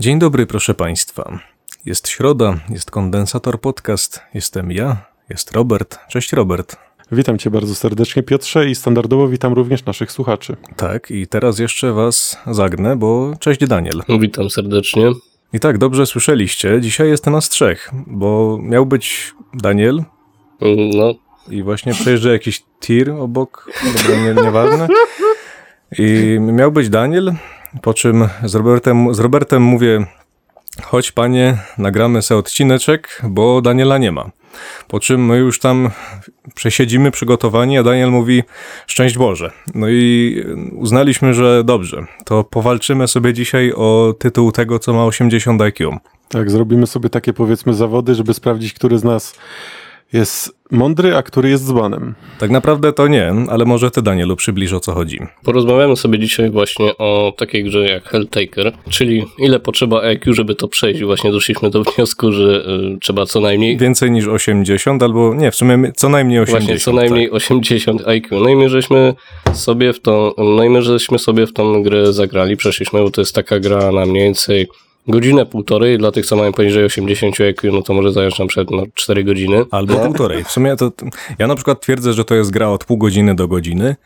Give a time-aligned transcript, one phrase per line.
[0.00, 1.38] Dzień dobry, proszę Państwa.
[1.86, 4.96] Jest środa, jest kondensator podcast, jestem ja,
[5.28, 5.98] jest Robert.
[6.08, 6.76] Cześć, Robert.
[7.12, 10.56] Witam Cię bardzo serdecznie, Piotrze, i standardowo witam również naszych słuchaczy.
[10.76, 14.02] Tak, i teraz jeszcze Was zagnę, bo cześć, Daniel.
[14.20, 15.12] Witam serdecznie.
[15.52, 20.04] I tak, dobrze słyszeliście, dzisiaj jest nas trzech, bo miał być Daniel.
[20.94, 21.14] No.
[21.50, 24.88] I właśnie przejeżdża jakiś tir obok, dobra, nie, nieważne.
[25.98, 27.34] I miał być Daniel,
[27.82, 30.06] po czym z Robertem, z Robertem mówię,
[30.82, 34.30] chodź panie, nagramy sobie odcineczek, bo Daniela nie ma.
[34.88, 35.90] Po czym my już tam
[36.54, 38.42] przesiedzimy przygotowani, a Daniel mówi
[38.86, 39.50] szczęść Boże.
[39.74, 40.36] No i
[40.72, 45.98] uznaliśmy, że dobrze, to powalczymy sobie dzisiaj o tytuł tego, co ma 80 IQ.
[46.28, 49.34] Tak, zrobimy sobie takie powiedzmy zawody, żeby sprawdzić, który z nas
[50.12, 52.14] jest mądry, a który jest dzbanem.
[52.38, 55.18] Tak naprawdę to nie, ale może ty, Danielu, przybliż o co chodzi.
[55.44, 60.68] Porozmawiamy sobie dzisiaj właśnie o takiej grze jak Helltaker, czyli ile potrzeba EQ, żeby to
[60.68, 61.02] przejść.
[61.02, 63.76] Właśnie doszliśmy do wniosku, że y, trzeba co najmniej...
[63.76, 66.64] Więcej niż 80, albo nie, w sumie co najmniej 80.
[66.64, 67.34] Właśnie, co najmniej tak.
[67.34, 68.40] 80 IQ.
[68.40, 69.14] No i my żeśmy
[69.52, 73.20] sobie w tą, no i my żeśmy sobie w tą grę zagrali, przeszliśmy, bo to
[73.20, 74.68] jest taka gra na mniej więcej
[75.08, 78.70] godzinę, półtorej, dla tych, co mają poniżej 80 IQ, no to może zająć nam przed
[78.70, 79.64] no, 4 godziny.
[79.70, 80.00] Albo no.
[80.00, 80.44] półtorej.
[80.44, 80.92] W sumie to,
[81.38, 83.96] ja na przykład twierdzę, że to jest gra od pół godziny do godziny,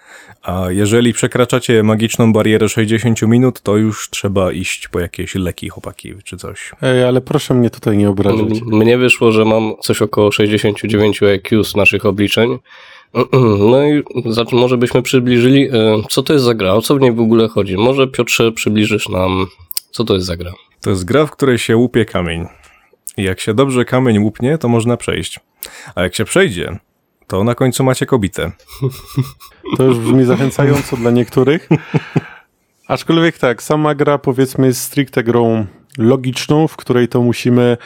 [0.43, 6.15] a jeżeli przekraczacie magiczną barierę 60 minut, to już trzeba iść po jakieś leki, chłopaki,
[6.25, 6.73] czy coś.
[6.83, 8.63] Ej, ale proszę mnie tutaj nie obrażać.
[8.67, 12.59] Mnie wyszło, że mam coś około 69 IQ z naszych obliczeń.
[13.71, 14.03] No i
[14.53, 15.71] może byśmy przybliżyli, e,
[16.11, 17.77] co to jest za gra, o co w niej w ogóle chodzi.
[17.77, 19.47] Może Piotrze przybliżysz nam,
[19.91, 20.53] co to jest za gra.
[20.83, 22.47] To jest gra, w której się łupie kamień.
[23.17, 25.41] I jak się dobrze kamień łupnie, to można przejść.
[25.95, 26.79] A jak się przejdzie,
[27.27, 28.51] to na końcu macie kobitę.
[29.77, 31.69] To już brzmi zachęcająco dla niektórych.
[32.89, 35.67] Aczkolwiek tak, sama gra powiedzmy jest stricte grą
[35.99, 37.77] logiczną, w której to musimy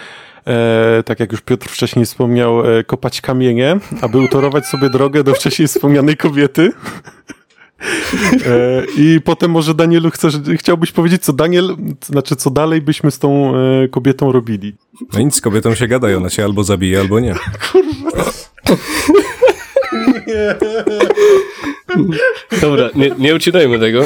[0.46, 5.34] E, tak jak już Piotr wcześniej wspomniał, e, kopać kamienie, aby utorować sobie drogę do
[5.34, 6.72] wcześniej wspomnianej kobiety.
[8.46, 13.18] E, I potem może Danielu chcesz, chciałbyś powiedzieć, co Daniel, znaczy co dalej byśmy z
[13.18, 14.76] tą e, kobietą robili.
[15.12, 17.34] No nic, z kobietą się gadają, ona się albo zabije, albo nie.
[17.72, 18.30] Kurwa.
[20.26, 20.56] Nie.
[22.60, 24.04] Dobra, nie, nie ucinajmy tego.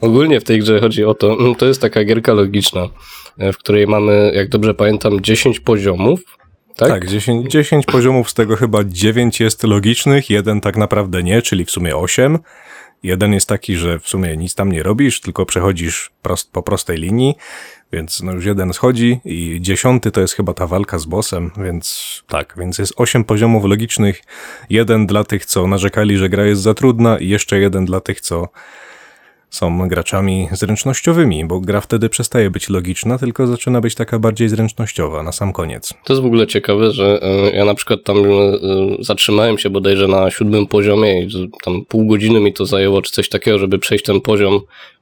[0.00, 2.88] Ogólnie w tej grze chodzi o to, mm, to jest taka gierka logiczna,
[3.38, 6.20] e, w której mamy, jak dobrze pamiętam, 10 poziomów
[6.76, 6.88] tak?
[6.88, 11.64] Tak, 10, 10 poziomów, z tego chyba 9 jest logicznych, jeden tak naprawdę nie, czyli
[11.64, 12.38] w sumie 8.
[13.02, 16.98] Jeden jest taki, że w sumie nic tam nie robisz, tylko przechodzisz prost, po prostej
[16.98, 17.34] linii,
[17.92, 22.22] więc no już jeden schodzi i dziesiąty to jest chyba ta walka z bossem, więc
[22.28, 24.22] tak, więc jest 8 poziomów logicznych,
[24.70, 28.20] jeden dla tych, co narzekali, że gra jest za trudna i jeszcze jeden dla tych,
[28.20, 28.48] co
[29.50, 35.22] są graczami zręcznościowymi, bo gra wtedy przestaje być logiczna, tylko zaczyna być taka bardziej zręcznościowa
[35.22, 35.94] na sam koniec.
[36.04, 38.22] To jest w ogóle ciekawe, że e, ja na przykład tam e,
[39.00, 43.28] zatrzymałem się bodajże na siódmym poziomie i tam pół godziny mi to zajęło, czy coś
[43.28, 44.60] takiego, żeby przejść ten poziom,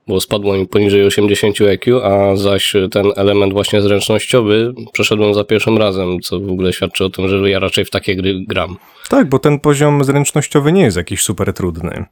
[0.08, 5.78] bo spadło mi poniżej 80 EQ, a zaś ten element właśnie zręcznościowy przeszedłem za pierwszym
[5.78, 8.76] razem, co w ogóle świadczy o tym, że ja raczej w takie gry gram.
[9.08, 12.04] Tak, bo ten poziom zręcznościowy nie jest jakiś super trudny.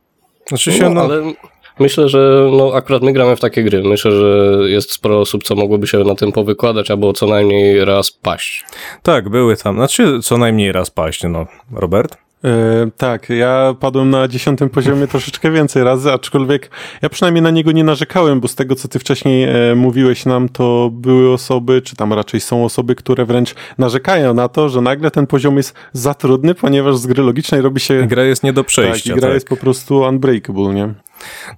[0.49, 1.01] Znaczy się, no, no...
[1.01, 1.33] ale
[1.79, 3.83] Myślę, że no, akurat my gramy w takie gry.
[3.83, 8.11] Myślę, że jest sporo osób, co mogłoby się na tym powykładać, albo co najmniej raz
[8.11, 8.65] paść.
[9.03, 9.77] Tak, były tam.
[9.77, 11.47] Znaczy, co najmniej raz paść, no.
[11.73, 12.22] Robert?
[12.45, 16.71] E, tak, ja padłem na dziesiątym poziomie troszeczkę więcej razy, aczkolwiek
[17.03, 20.49] ja przynajmniej na niego nie narzekałem, bo z tego, co ty wcześniej e, mówiłeś nam,
[20.49, 25.11] to były osoby, czy tam raczej są osoby, które wręcz narzekają na to, że nagle
[25.11, 28.07] ten poziom jest za trudny, ponieważ z gry logicznej robi się...
[28.07, 29.11] Gra jest nie do przejścia.
[29.11, 29.35] Tak, gra tak.
[29.35, 30.95] jest po prostu unbreakable, nie?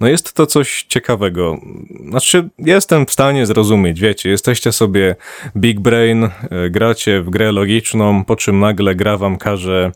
[0.01, 1.59] No jest to coś ciekawego.
[2.09, 5.17] Znaczy, jestem w stanie zrozumieć, wiecie, jesteście sobie
[5.57, 6.31] big brain, e,
[6.71, 9.93] gracie w grę logiczną, po czym nagle gra wam każe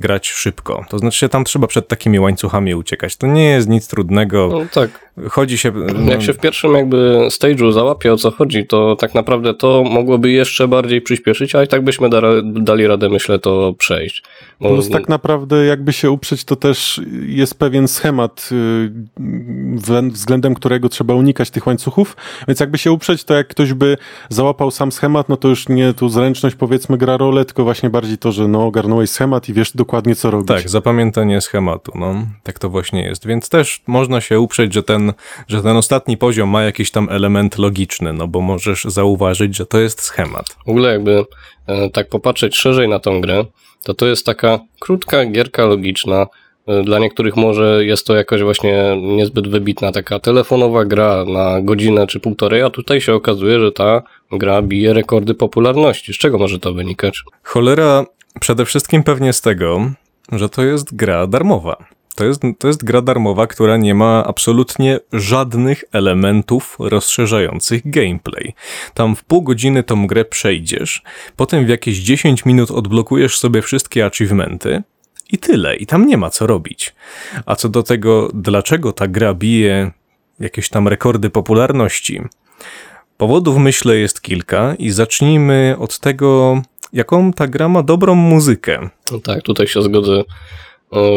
[0.00, 0.84] grać szybko.
[0.88, 3.16] To znaczy, tam trzeba przed takimi łańcuchami uciekać.
[3.16, 4.48] To nie jest nic trudnego.
[4.52, 5.06] No tak.
[5.30, 5.72] Chodzi się.
[5.94, 6.12] No...
[6.12, 10.30] Jak się w pierwszym jakby stage'u załapie o co chodzi, to tak naprawdę to mogłoby
[10.30, 14.22] jeszcze bardziej przyspieszyć, a i tak byśmy da, dali radę, myślę, to przejść.
[14.60, 14.68] Bo...
[14.68, 21.14] Plus tak naprawdę jakby się uprzeć, to też jest pewien schemat, y, względem którego trzeba
[21.14, 22.16] unikać tych łańcuchów,
[22.48, 23.96] więc jakby się uprzeć, to jak ktoś by
[24.28, 28.18] załapał sam schemat, no to już nie tu zręczność powiedzmy gra rolę, tylko właśnie bardziej
[28.18, 30.48] to, że no ogarnąłeś schemat i wiesz dokładnie co robić.
[30.48, 32.14] Tak, zapamiętanie schematu, no.
[32.42, 33.26] Tak to właśnie jest.
[33.26, 35.12] Więc też można się uprzeć, że ten,
[35.48, 39.78] że ten ostatni poziom ma jakiś tam element logiczny, no bo możesz zauważyć, że to
[39.78, 40.56] jest schemat.
[40.66, 41.24] W ogóle jakby
[41.66, 43.44] e, tak popatrzeć szerzej na tą grę,
[43.84, 46.26] to to jest taka krótka gierka logiczna,
[46.68, 52.06] y, dla niektórych może jest to jakoś właśnie niezbyt wybitna taka telefonowa gra na godzinę
[52.06, 56.12] czy półtorej, a tutaj się okazuje, że ta gra bije rekordy popularności.
[56.12, 57.22] Z czego może to wynikać?
[57.42, 58.04] Cholera
[58.40, 59.90] przede wszystkim pewnie z tego,
[60.32, 61.76] że to jest gra darmowa.
[62.14, 68.54] To jest, to jest gra darmowa, która nie ma absolutnie żadnych elementów rozszerzających gameplay.
[68.94, 71.02] Tam w pół godziny tą grę przejdziesz,
[71.36, 74.82] potem w jakieś 10 minut odblokujesz sobie wszystkie achievementy
[75.32, 75.76] i tyle.
[75.76, 76.94] I tam nie ma co robić.
[77.46, 79.90] A co do tego, dlaczego ta gra bije
[80.40, 82.20] jakieś tam rekordy popularności,
[83.16, 86.62] powodów myślę jest kilka i zacznijmy od tego,
[86.92, 88.88] jaką ta gra ma dobrą muzykę.
[89.12, 90.22] No tak, tutaj się zgodzę.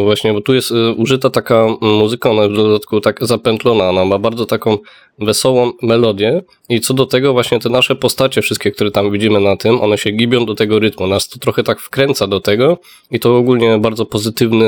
[0.04, 4.20] Właśnie, bo tu jest e, użyta taka muzyka, ona w dodatku tak zapętlona, ona ma
[4.20, 4.78] bardzo taką
[5.20, 9.58] wesołą melodię i co do tego właśnie te nasze postacie, wszystkie, które tam widzimy na
[9.58, 12.78] tym, one się gibią do tego rytmu, nas to trochę tak wkręca do tego
[13.12, 14.68] i to ogólnie bardzo pozytywny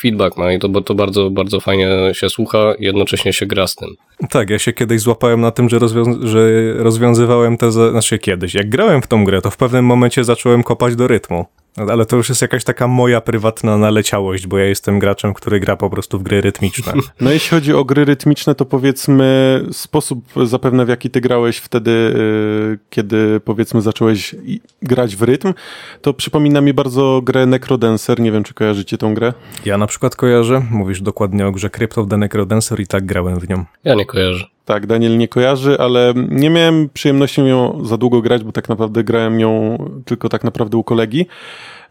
[0.00, 3.74] feedback ma i to, to bardzo, bardzo fajnie się słucha i jednocześnie się gra z
[3.74, 3.88] tym.
[4.30, 8.68] Tak, ja się kiedyś złapałem na tym, że, rozwią- że rozwiązywałem te, znaczy kiedyś, jak
[8.68, 11.44] grałem w tą grę, to w pewnym momencie zacząłem kopać do rytmu.
[11.76, 15.76] Ale to już jest jakaś taka moja prywatna naleciałość, bo ja jestem graczem, który gra
[15.76, 16.92] po prostu w gry rytmiczne.
[17.20, 21.90] No jeśli chodzi o gry rytmiczne, to powiedzmy sposób zapewne w jaki ty grałeś wtedy,
[21.90, 24.34] y, kiedy powiedzmy zacząłeś
[24.82, 25.54] grać w rytm,
[26.02, 29.32] to przypomina mi bardzo grę Necrodancer, nie wiem czy kojarzycie tą grę.
[29.64, 33.40] Ja na przykład kojarzę, mówisz dokładnie o grze Crypt of the Necrodancer i tak grałem
[33.40, 33.64] w nią.
[33.84, 34.53] Ja nie kojarzę.
[34.64, 39.04] Tak, Daniel nie kojarzy, ale nie miałem przyjemności ją za długo grać, bo tak naprawdę
[39.04, 41.26] grałem ją tylko tak naprawdę u kolegi.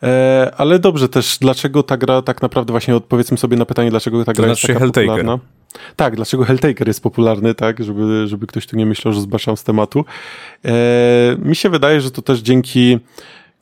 [0.04, 4.26] E, ale dobrze też, dlaczego ta gra tak naprawdę, właśnie odpowiedzmy sobie na pytanie, dlaczego
[4.26, 5.08] ta gra znaczy jest taka Helltaker.
[5.08, 5.40] popularna.
[5.96, 9.64] Tak, dlaczego Helltaker jest popularny, tak, żeby, żeby ktoś tu nie myślał, że zbaszam z
[9.64, 10.06] tematu.
[10.66, 10.72] E,
[11.38, 13.00] mi się wydaje, że to też dzięki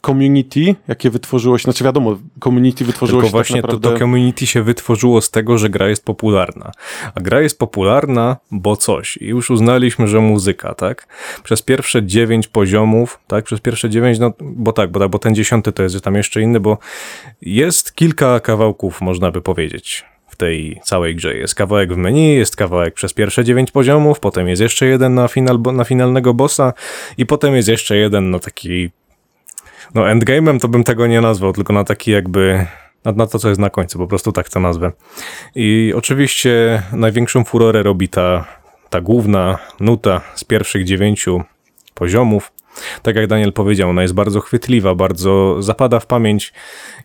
[0.06, 3.88] community, jakie wytworzyło się, znaczy wiadomo, community wytworzyło Tylko się właśnie tak naprawdę...
[3.88, 6.72] to, to community się wytworzyło z tego, że gra jest popularna.
[7.16, 9.18] A gra jest popularna, bo coś.
[9.18, 11.08] I już uznaliśmy, że muzyka, tak?
[11.44, 13.46] Przez pierwsze dziewięć poziomów, tak?
[13.46, 16.42] Przez pierwsze dziewięć, no bo tak, bo, tak, bo ten dziesiąty to jest tam jeszcze
[16.42, 16.78] inny, bo
[17.42, 20.06] jest kilka kawałków, można by powiedzieć.
[20.28, 24.48] W tej całej grze jest kawałek w menu, jest kawałek przez pierwsze dziewięć poziomów, potem
[24.48, 26.74] jest jeszcze jeden na, final, na finalnego bossa
[27.18, 28.90] i potem jest jeszcze jeden na taki
[29.94, 32.66] no endgame'em to bym tego nie nazwał, tylko na taki jakby
[33.06, 34.92] na, na to, co jest na końcu, po prostu tak to nazwę.
[35.56, 38.46] I oczywiście największą furorę robi ta,
[38.90, 41.44] ta główna nuta z pierwszych dziewięciu
[41.94, 42.52] poziomów.
[43.02, 46.54] Tak jak Daniel powiedział, ona jest bardzo chwytliwa, bardzo zapada w pamięć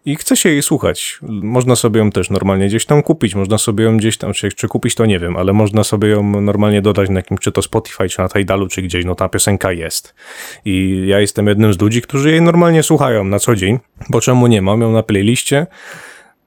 [0.05, 1.19] i chce się jej słuchać.
[1.29, 4.69] Można sobie ją też normalnie gdzieś tam kupić, można sobie ją gdzieś tam, czy, czy
[4.69, 8.09] kupić to nie wiem, ale można sobie ją normalnie dodać na jakimś, czy to Spotify,
[8.09, 10.15] czy na Tidalu, czy gdzieś, no ta piosenka jest.
[10.65, 13.79] I ja jestem jednym z ludzi, którzy jej normalnie słuchają na co dzień,
[14.09, 14.63] bo czemu nie?
[14.63, 15.67] Mam ją na playliście,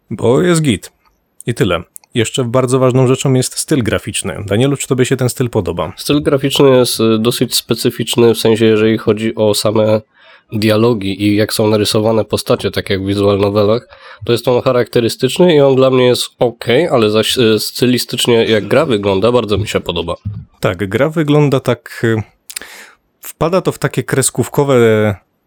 [0.09, 0.91] bo jest git.
[1.45, 1.83] I tyle.
[2.13, 4.43] Jeszcze bardzo ważną rzeczą jest styl graficzny.
[4.45, 5.93] Danielu, czy tobie się ten styl podoba?
[5.97, 10.01] Styl graficzny jest y, dosyć specyficzny, w sensie jeżeli chodzi o same
[10.51, 13.87] dialogi i jak są narysowane postacie, tak jak w visual novelach,
[14.25, 18.67] to jest on charakterystyczny i on dla mnie jest ok, ale zaś y, stylistycznie jak
[18.67, 20.15] gra wygląda, bardzo mi się podoba.
[20.59, 22.01] Tak, gra wygląda tak.
[22.03, 22.23] y,
[23.21, 24.75] Wpada to w takie kreskówkowe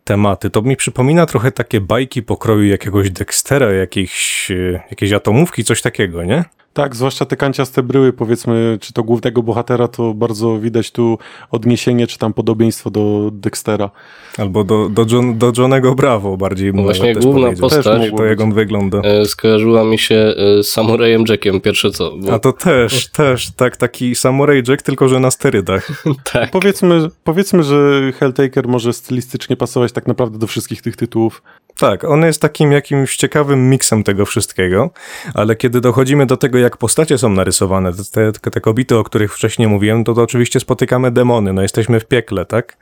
[0.05, 0.51] tematy.
[0.51, 6.25] To mi przypomina trochę takie bajki pokroju jakiegoś Dextera, jakiejś, y, jakiejś atomówki, coś takiego,
[6.25, 6.45] nie?
[6.73, 11.19] Tak, zwłaszcza te kanciaste bryły, powiedzmy, czy to głównego bohatera, to bardzo widać tu
[11.51, 13.91] odniesienie, czy tam podobieństwo do Dextera.
[14.39, 16.73] Albo do, do, John, do Johnego Bravo bardziej.
[16.73, 17.69] bym Właśnie nawet główna powiedział.
[17.71, 18.99] postać- Też to jak on wygląda.
[18.99, 22.13] E, Skojarzyła mi się e, z Samurajem Jackiem, pierwsze co.
[22.17, 26.05] Bo, A to też, też, tak, taki Samurai Jack, tylko że na sterydach.
[26.33, 26.51] tak.
[26.51, 31.43] Powiedzmy, powiedzmy, że Helltaker może stylistycznie pasować tak naprawdę do wszystkich tych tytułów.
[31.79, 34.91] Tak, on jest takim jakimś ciekawym miksem tego wszystkiego,
[35.35, 39.69] ale kiedy dochodzimy do tego, jak postacie są narysowane, te, te, te o których wcześniej
[39.69, 42.77] mówiłem, to, to oczywiście spotykamy demony, no jesteśmy w piekle, tak?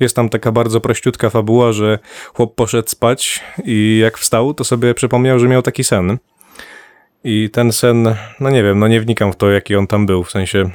[0.00, 1.98] Jest tam taka bardzo prościutka fabuła, że
[2.34, 6.18] chłop poszedł spać i jak wstał, to sobie przypomniał, że miał taki sen.
[7.24, 10.24] I ten sen, no nie wiem, no nie wnikam w to, jaki on tam był,
[10.24, 10.70] w sensie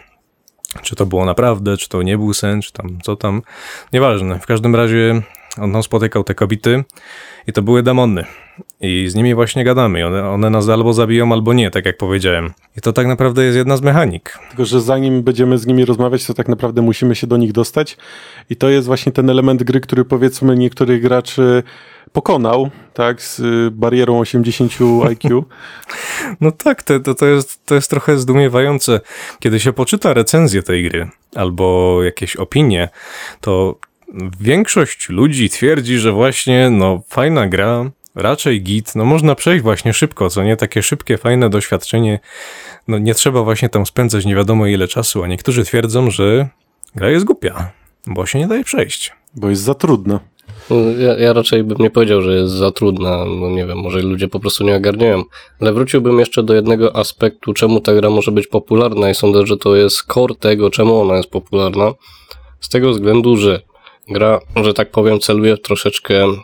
[0.81, 3.41] czy to było naprawdę, czy to nie był sen, czy tam co tam.
[3.93, 4.39] Nieważne.
[4.39, 5.21] W każdym razie
[5.61, 6.83] on spotykał te kobiety
[7.47, 8.25] i to były demony.
[8.81, 9.99] I z nimi właśnie gadamy.
[9.99, 12.53] I one, one nas albo zabiją, albo nie, tak jak powiedziałem.
[12.77, 14.39] I to tak naprawdę jest jedna z mechanik.
[14.47, 17.97] Tylko, że zanim będziemy z nimi rozmawiać, to tak naprawdę musimy się do nich dostać.
[18.49, 21.63] I to jest właśnie ten element gry, który powiedzmy niektórych graczy
[22.11, 24.71] pokonał, tak, z y, barierą 80
[25.09, 25.45] IQ.
[26.41, 28.99] No tak, to, to, to, jest, to jest trochę zdumiewające.
[29.39, 32.89] Kiedy się poczyta recenzję tej gry albo jakieś opinie,
[33.41, 33.79] to
[34.39, 40.29] większość ludzi twierdzi, że właśnie, no, fajna gra, raczej git, no można przejść właśnie szybko,
[40.29, 40.57] co nie?
[40.57, 42.19] Takie szybkie, fajne doświadczenie,
[42.87, 46.47] no nie trzeba właśnie tam spędzać nie wiadomo ile czasu, a niektórzy twierdzą, że
[46.95, 47.71] gra jest głupia,
[48.07, 49.13] bo się nie daje przejść.
[49.35, 50.19] Bo jest za trudno.
[50.69, 53.99] No, Ja, ja raczej bym nie powiedział, że jest za trudna, no nie wiem, może
[53.99, 55.23] ludzie po prostu nie ogarniają,
[55.61, 59.57] ale wróciłbym jeszcze do jednego aspektu, czemu ta gra może być popularna i sądzę, że
[59.57, 61.91] to jest core tego, czemu ona jest popularna,
[62.59, 63.61] z tego względu, że
[64.09, 66.37] gra, że tak powiem, celuje troszeczkę, mm,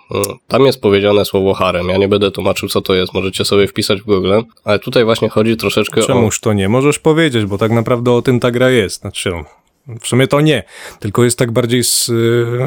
[0.48, 4.02] tam jest powiedziane słowo harem, ja nie będę tłumaczył co to jest, możecie sobie wpisać
[4.02, 6.08] w Google, ale tutaj właśnie chodzi troszeczkę o...
[6.08, 6.70] Czemuż to nie?
[6.70, 9.02] Możesz powiedzieć, bo tak naprawdę o tym ta gra jest.
[9.02, 9.63] Znaczy, no,
[10.02, 10.64] w sumie to nie,
[11.00, 12.12] tylko jest tak bardziej z,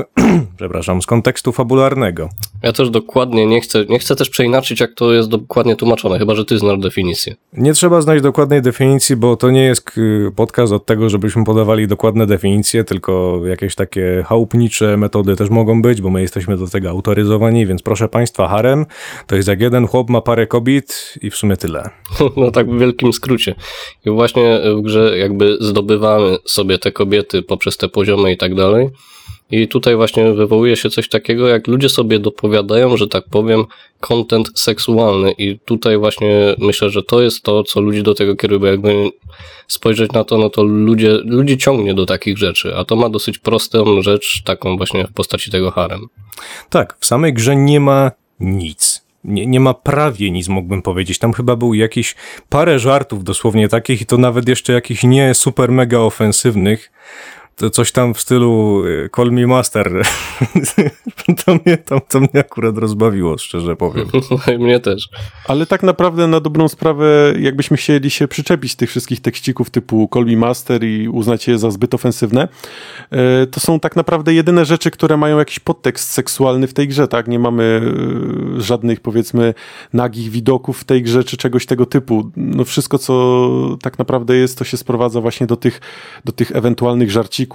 [0.59, 2.29] przepraszam, z kontekstu fabularnego.
[2.63, 6.35] Ja też dokładnie nie chcę, nie chcę też przeinaczyć, jak to jest dokładnie tłumaczone, chyba
[6.35, 7.35] że ty znasz definicję.
[7.53, 9.91] Nie trzeba znać dokładnej definicji, bo to nie jest
[10.37, 16.01] podcast od tego, żebyśmy podawali dokładne definicje, tylko jakieś takie chałupnicze metody też mogą być,
[16.01, 18.87] bo my jesteśmy do tego autoryzowani, więc proszę Państwa, harem
[19.27, 21.91] to jest jak jeden chłop ma parę kobiet i w sumie tyle.
[22.37, 23.55] No tak w wielkim skrócie.
[24.05, 27.06] I właśnie w grze jakby zdobywamy sobie te kobiety
[27.47, 28.89] poprzez te poziomy i tak dalej.
[29.51, 33.65] I tutaj właśnie wywołuje się coś takiego, jak ludzie sobie dopowiadają, że tak powiem,
[34.01, 35.33] content seksualny.
[35.33, 39.11] I tutaj właśnie myślę, że to jest to, co ludzi do tego kieruje, bo jakby
[39.69, 43.39] spojrzeć na to, no to ludzie, ludzi ciągnie do takich rzeczy, a to ma dosyć
[43.39, 46.07] prostą rzecz, taką właśnie w postaci tego harem.
[46.71, 48.11] Tak, w samej grze nie ma
[48.41, 49.06] nic.
[49.27, 51.19] Nie, nie ma prawie nic, mógłbym powiedzieć.
[51.19, 52.15] Tam chyba był jakiś
[52.49, 56.93] parę żartów dosłownie takich i to nawet jeszcze jakichś nie super mega ofensywnych.
[57.59, 60.03] To coś tam w stylu y, Call Me Master.
[61.45, 64.09] to, mnie, to, to mnie akurat rozbawiło, szczerze powiem.
[64.31, 65.09] No i mnie też.
[65.49, 70.25] Ale tak naprawdę na dobrą sprawę, jakbyśmy chcieli się przyczepić tych wszystkich tekścików typu Call
[70.25, 72.49] Me Master i uznać je za zbyt ofensywne,
[73.11, 77.09] e, to są tak naprawdę jedyne rzeczy, które mają jakiś podtekst seksualny w tej grze,
[77.09, 77.29] tak?
[77.29, 77.93] Nie mamy
[78.57, 79.55] e, żadnych, powiedzmy,
[79.93, 82.31] nagich widoków w tej grze, czy czegoś tego typu.
[82.37, 83.47] No wszystko, co
[83.83, 85.81] tak naprawdę jest, to się sprowadza właśnie do tych,
[86.25, 87.46] do tych ewentualnych żarcików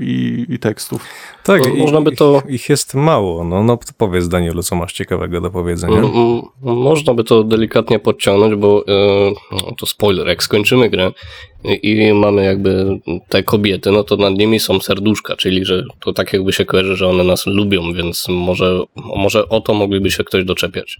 [0.00, 1.02] i, i tekstów.
[1.44, 3.44] Tak, No, i- można by to- Ich, ich jest mało.
[3.44, 5.96] No, no to powiedz, Danielu, co masz ciekawego do powiedzenia.
[5.98, 6.42] M- m-
[6.76, 8.92] Można by to delikatnie podciągnąć, bo e,
[9.52, 11.12] no, to spoiler, jak skończymy grę
[11.82, 16.32] i, mamy jakby te kobiety, no to nad nimi są serduszka, czyli że to tak
[16.32, 18.80] jakby się kojarzy, że one nas lubią, więc może,
[19.16, 20.98] może o to mogliby się ktoś doczepiać.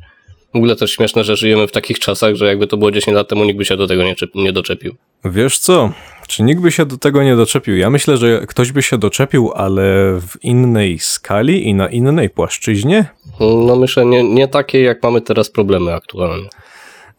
[0.55, 3.29] W ogóle też śmieszne, że żyjemy w takich czasach, że jakby to było 10 lat
[3.29, 4.95] temu, nikt by się do tego nie, nie doczepił.
[5.25, 5.91] Wiesz co?
[6.27, 7.77] Czy nikt by się do tego nie doczepił?
[7.77, 9.83] Ja myślę, że ktoś by się doczepił, ale
[10.21, 13.05] w innej skali i na innej płaszczyźnie.
[13.41, 16.49] No myślę, nie, nie takie, jak mamy teraz problemy aktualnie.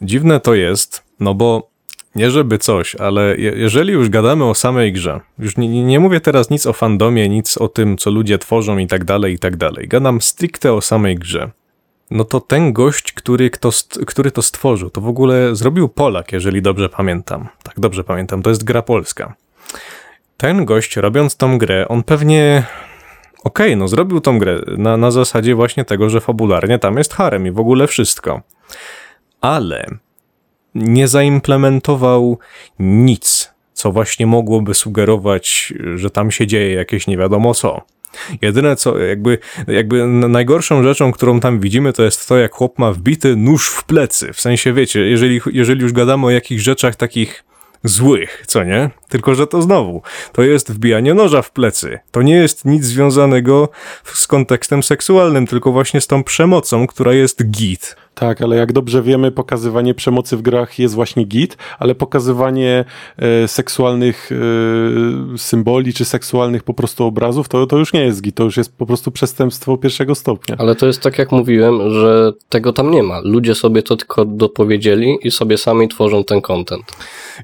[0.02, 1.70] Dziwne to jest, no bo
[2.16, 6.00] nie żeby coś, ale je, jeżeli już gadamy o samej grze, już nie, nie- nie
[6.00, 9.40] mówię teraz nic o fandomie, nic o tym, co ludzie tworzą i tak dalej, i
[9.40, 9.88] tak dalej.
[9.88, 11.50] Gadam stricte o samej grze.
[12.12, 13.70] No to ten gość, który, kto,
[14.08, 17.48] który to stworzył, to w ogóle zrobił Polak, jeżeli dobrze pamiętam.
[17.64, 19.36] Tak, dobrze pamiętam, to jest gra polska.
[20.38, 22.64] Ten gość, robiąc tą grę, on pewnie
[23.44, 27.48] okej, no zrobił tą grę na, na zasadzie właśnie tego, że fabularnie tam jest harem
[27.48, 28.42] i w ogóle wszystko.
[29.42, 29.88] Ale
[30.76, 32.40] nie zaimplementował
[32.80, 37.82] nic, co właśnie mogłoby sugerować, że tam się dzieje jakieś nie wiadomo co.
[38.42, 39.38] Jedyne co, jakby,
[39.68, 43.84] jakby najgorszą rzeczą, którą tam widzimy, to jest to, jak chłop ma wbity nóż w
[43.84, 44.34] plecy.
[44.34, 47.44] W sensie, wiecie, jeżeli, jeżeli już gadamy o jakichś rzeczach takich
[47.84, 48.90] złych, co nie?
[49.10, 52.00] Tylko, że to znowu, to jest wbijanie noża w plecy.
[52.12, 53.70] To nie jest nic związanego
[54.04, 57.96] z kontekstem seksualnym, tylko właśnie z tą przemocą, która jest git.
[58.20, 62.86] Tak, ale jak dobrze wiemy, pokazywanie przemocy w grach jest właśnie git, ale pokazywanie
[63.18, 64.30] e, seksualnych
[65.34, 68.58] e, symboli czy seksualnych po prostu obrazów to, to już nie jest git, to już
[68.58, 70.56] jest po prostu przestępstwo pierwszego stopnia.
[70.60, 73.20] Ale to jest tak, jak mówiłem, że tego tam nie ma.
[73.24, 76.84] Ludzie sobie to tylko dopowiedzieli i sobie sami tworzą ten content.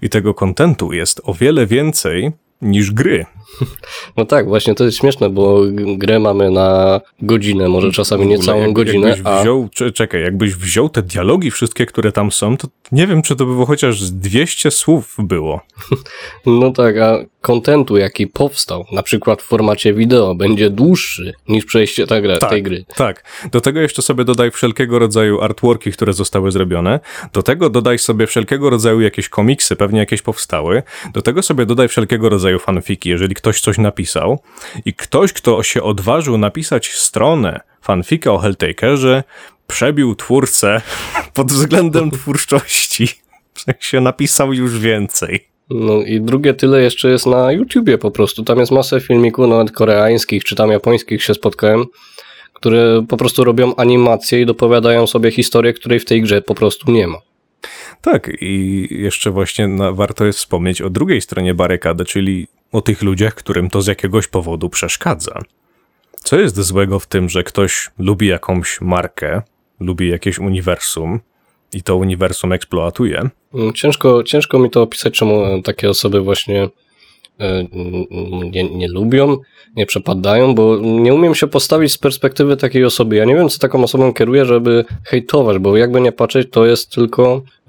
[0.02, 3.26] I tego kontentu jest o wiele więcej niż gry.
[4.18, 5.62] No tak, właśnie to jest śmieszne, bo
[5.98, 10.56] grę mamy na godzinę, może czasami nie całą jakby- godzinę, Jakbyś a wziął, czekaj, jakbyś
[10.56, 14.02] wziął te dialogi wszystkie, które tam są, to nie wiem, czy to by było chociaż
[14.02, 15.62] z 200 słów było.
[16.46, 22.08] no tak, a kontentu, jaki powstał, na przykład w formacie wideo, będzie dłuższy niż przejście
[22.08, 22.86] ta gra, tej gry.
[22.96, 23.24] Tak.
[23.52, 27.00] Do tego jeszcze sobie dodaj wszelkiego rodzaju artworki, które zostały zrobione.
[27.34, 30.84] Do tego dodaj sobie wszelkiego rodzaju jakieś komiksy, pewnie jakieś powstały.
[31.14, 34.40] Do tego sobie dodaj wszelkiego rodzaju fanfiki, jeżeli ktoś coś napisał.
[34.86, 39.24] I ktoś, kto się odważył napisać stronę fanfika o Helltakerze,
[39.68, 40.82] przebił twórcę
[41.34, 43.08] pod względem twórczości.
[43.54, 45.53] W sensie napisał już więcej.
[45.70, 48.44] No i drugie tyle jeszcze jest na YouTubie po prostu.
[48.44, 51.86] Tam jest masę filmików, nawet koreańskich czy tam japońskich się spotkałem,
[52.54, 56.92] które po prostu robią animacje i dopowiadają sobie historię, której w tej grze po prostu
[56.92, 57.18] nie ma.
[58.02, 63.02] Tak, i jeszcze właśnie na, warto jest wspomnieć o drugiej stronie barykady, czyli o tych
[63.02, 65.42] ludziach, którym to z jakiegoś powodu przeszkadza.
[66.24, 69.42] Co jest złego w tym, że ktoś lubi jakąś markę,
[69.80, 71.20] lubi jakieś uniwersum
[71.74, 73.30] i to uniwersum eksploatuje?
[73.54, 76.70] Mm, Ciężko, ciężko mi to opisać, czemu takie osoby właśnie
[77.40, 77.64] e,
[78.52, 79.38] nie, nie lubią,
[79.76, 83.16] nie przepadają, bo nie umiem się postawić z perspektywy takiej osoby.
[83.16, 86.92] Ja nie wiem, co taką osobą kieruje, żeby hejtować, bo jakby nie patrzeć, to jest
[86.92, 87.63] tylko e,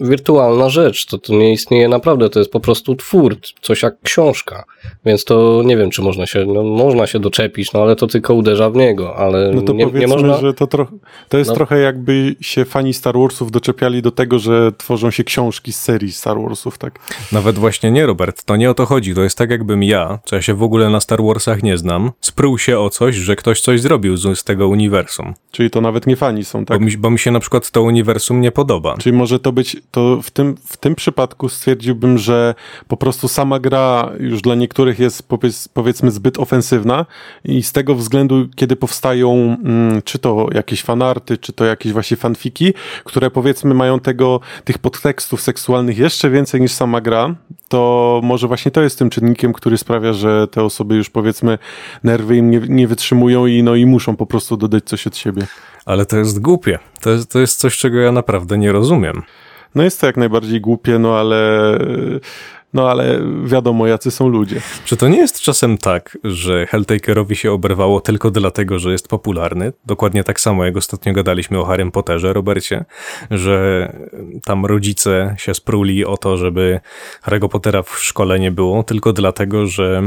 [0.00, 1.06] wirtualna rzecz.
[1.06, 4.64] To, to nie istnieje naprawdę, to jest po prostu twór, coś jak książka.
[5.04, 8.34] Więc to nie wiem, czy można się, no, można się doczepić, no ale to tylko
[8.34, 10.38] uderza w niego, ale No to nie, powiedzmy, nie można...
[10.38, 10.92] że to, trochę,
[11.28, 11.56] to jest No.
[11.56, 16.12] trochę jakby się fani Star Warsów doczepiali do tego, że tworzą się książki z serii
[16.12, 16.98] Star Warsów, tak?
[17.32, 19.14] Nawet właśnie nie, Robert, to nie o to chodzi.
[19.14, 22.10] To jest tak, jakbym ja, co ja się w ogóle na Star Warsach nie znam,
[22.20, 25.34] spruł się o coś, że ktoś coś zrobił z, z tego uniwersum.
[25.50, 26.78] Czyli to nawet nie fani są, tak?
[26.78, 28.96] Bo, mi, bo mi się na przykład to uniwersum nie podoba.
[28.98, 32.54] Czyli może to być, to w tym, w tym przypadku stwierdziłbym, że
[32.88, 37.06] po prostu sama gra już dla niektórych jest powiedz, powiedzmy zbyt ofensywna
[37.44, 42.16] i z tego względu, kiedy powstają mm, czy to jakieś fanarty, czy to jakieś właśnie
[42.16, 42.74] fanfiki,
[43.04, 47.34] które powiedzmy mają tego, tych podtekstów seksualnych jeszcze więcej niż sama gra,
[47.68, 51.58] to może właśnie to jest tym czynnikiem, który sprawia, że te osoby już powiedzmy
[52.04, 55.46] nerwy im nie, nie wytrzymują i no i muszą po prostu dodać coś od siebie.
[55.88, 56.78] Ale to jest głupie.
[57.00, 59.22] To jest, to jest coś, czego ja naprawdę nie rozumiem.
[59.74, 61.78] No jest to jak najbardziej głupie, no ale,
[62.74, 64.60] no ale wiadomo, jacy są ludzie.
[64.84, 69.72] Czy to nie jest czasem tak, że Helltakerowi się oberwało tylko dlatego, że jest popularny?
[69.86, 72.84] Dokładnie tak samo, jak ostatnio gadaliśmy o Harrym Potterze, Robercie,
[73.30, 73.92] że
[74.44, 76.80] tam rodzice się spruli o to, żeby
[77.24, 80.02] Harry'ego Pottera w szkole nie było, tylko dlatego, że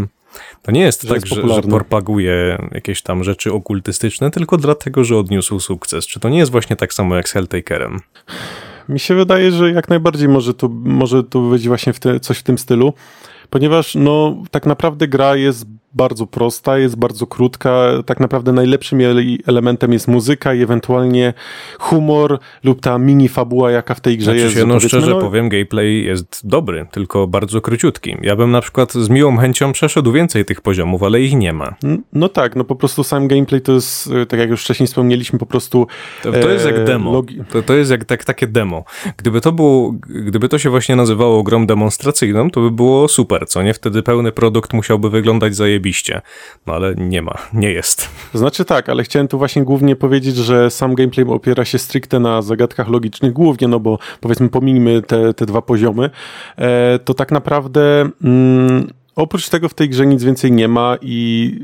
[0.61, 5.03] to nie jest Że tak, jest że, że propaguje jakieś tam rzeczy okultystyczne, tylko dlatego,
[5.03, 6.07] że odniósł sukces.
[6.07, 7.99] Czy to nie jest właśnie tak samo jak z Helltakerem?
[8.89, 12.37] Mi się wydaje, że jak najbardziej może to, może to być właśnie w te, coś
[12.37, 12.93] w tym stylu,
[13.55, 19.37] ponieważ no tak naprawdę gra jest bardzo prosta, jest bardzo krótka, tak naprawdę najlepszym ele-
[19.47, 21.33] elementem jest muzyka i ewentualnie
[21.79, 24.53] humor lub ta mini fabuła, jaka w tej grze Znaczy jest.
[24.53, 28.15] się, że no szczerze no, powiem, gameplay jest dobry, tylko bardzo króciutki.
[28.21, 31.75] Ja bym na przykład z miłą chęcią przeszedł więcej tych poziomów, ale ich nie ma.
[31.83, 34.87] N- No tak, no po prostu sam gameplay to jest, e, tak jak już wcześniej
[34.87, 35.87] wspomnieliśmy, po prostu...
[36.23, 37.11] To, to jest e, jak demo.
[37.21, 38.83] logi- To, to jest jak tak, takie demo.
[39.17, 43.61] Gdyby to było, gdyby to się właśnie nazywało grą demonstracyjną, to by było super, co
[43.63, 43.73] nie?
[43.73, 46.21] Wtedy pełny produkt musiałby wyglądać zajebiście.
[46.67, 48.09] No ale nie ma, nie jest.
[48.33, 52.41] Znaczy tak, ale chciałem tu właśnie głównie powiedzieć, że sam gameplay opiera się stricte na
[52.41, 56.09] zagadkach logicznych, głównie, no bo powiedzmy pominijmy te, te dwa poziomy,
[56.57, 61.55] e, to tak naprawdę mm, oprócz tego w tej grze nic więcej nie ma i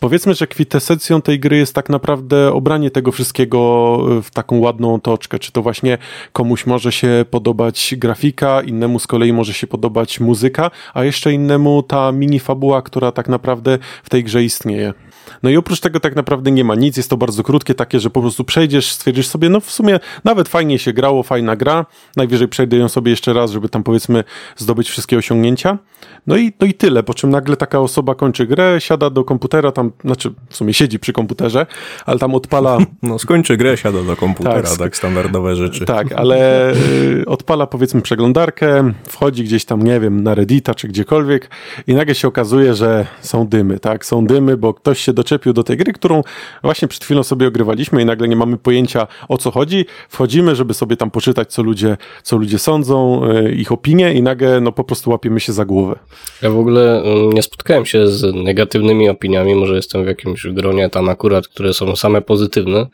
[0.00, 4.94] Powiedzmy, że kwintesencją tej gry jest tak naprawdę obranie tego wszystkiego e, w taką ładną
[4.94, 5.38] otoczkę.
[5.38, 5.98] Czy to właśnie
[6.32, 11.82] komuś może się podobać grafika, innemu z kolei może się podobać muzyka, a jeszcze innemu
[11.82, 14.94] ta mini fabuła, która tak naprawdę w tej grze istnieje.
[15.42, 18.10] No i oprócz tego tak naprawdę nie ma nic, jest to bardzo krótkie, takie, że
[18.10, 22.48] po prostu przejdziesz, stwierdzisz sobie, no w sumie nawet fajnie się grało, fajna gra, najwyżej
[22.48, 24.24] przejdę ją sobie jeszcze raz, żeby tam powiedzmy
[24.56, 25.78] zdobyć wszystkie osiągnięcia.
[26.26, 29.72] No i, no i tyle, po czym nagle taka osoba kończy grę, siada do komputera,
[29.72, 31.66] tam, znaczy w sumie siedzi przy komputerze,
[32.06, 35.86] ale tam odpala No skończy grę, siada do komputera, Tak, tak, standardowe rzeczy.
[35.86, 41.50] Tak, ale y, odpala powiedzmy przeglądarkę, wchodzi gdzieś tam, nie wiem, na Reddita czy gdziekolwiek
[41.86, 44.06] i nagle się okazuje, że są dymy, tak?
[44.06, 46.22] Są dymy, bo ktoś się doczepił do tej gry, którą
[46.62, 49.84] właśnie przed chwilą sobie ogrywaliśmy i nagle nie mamy pojęcia o co chodzi.
[50.08, 54.60] Wchodzimy, żeby sobie tam poczytać, co ludzie, co ludzie sądzą, y, ich opinie i nagle
[54.60, 55.98] no po prostu łapiemy się za głowę.
[56.42, 60.90] Ja w ogóle mm, nie spotkałem się z negatywnymi opiniami, może jestem w jakimś gronie
[60.90, 62.86] tam akurat, które są same pozytywne,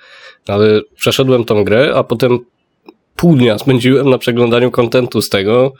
[0.46, 2.38] ale przeszedłem tą grę, a potem
[3.16, 5.72] pół dnia spędziłem na przeglądaniu kontentu z tego,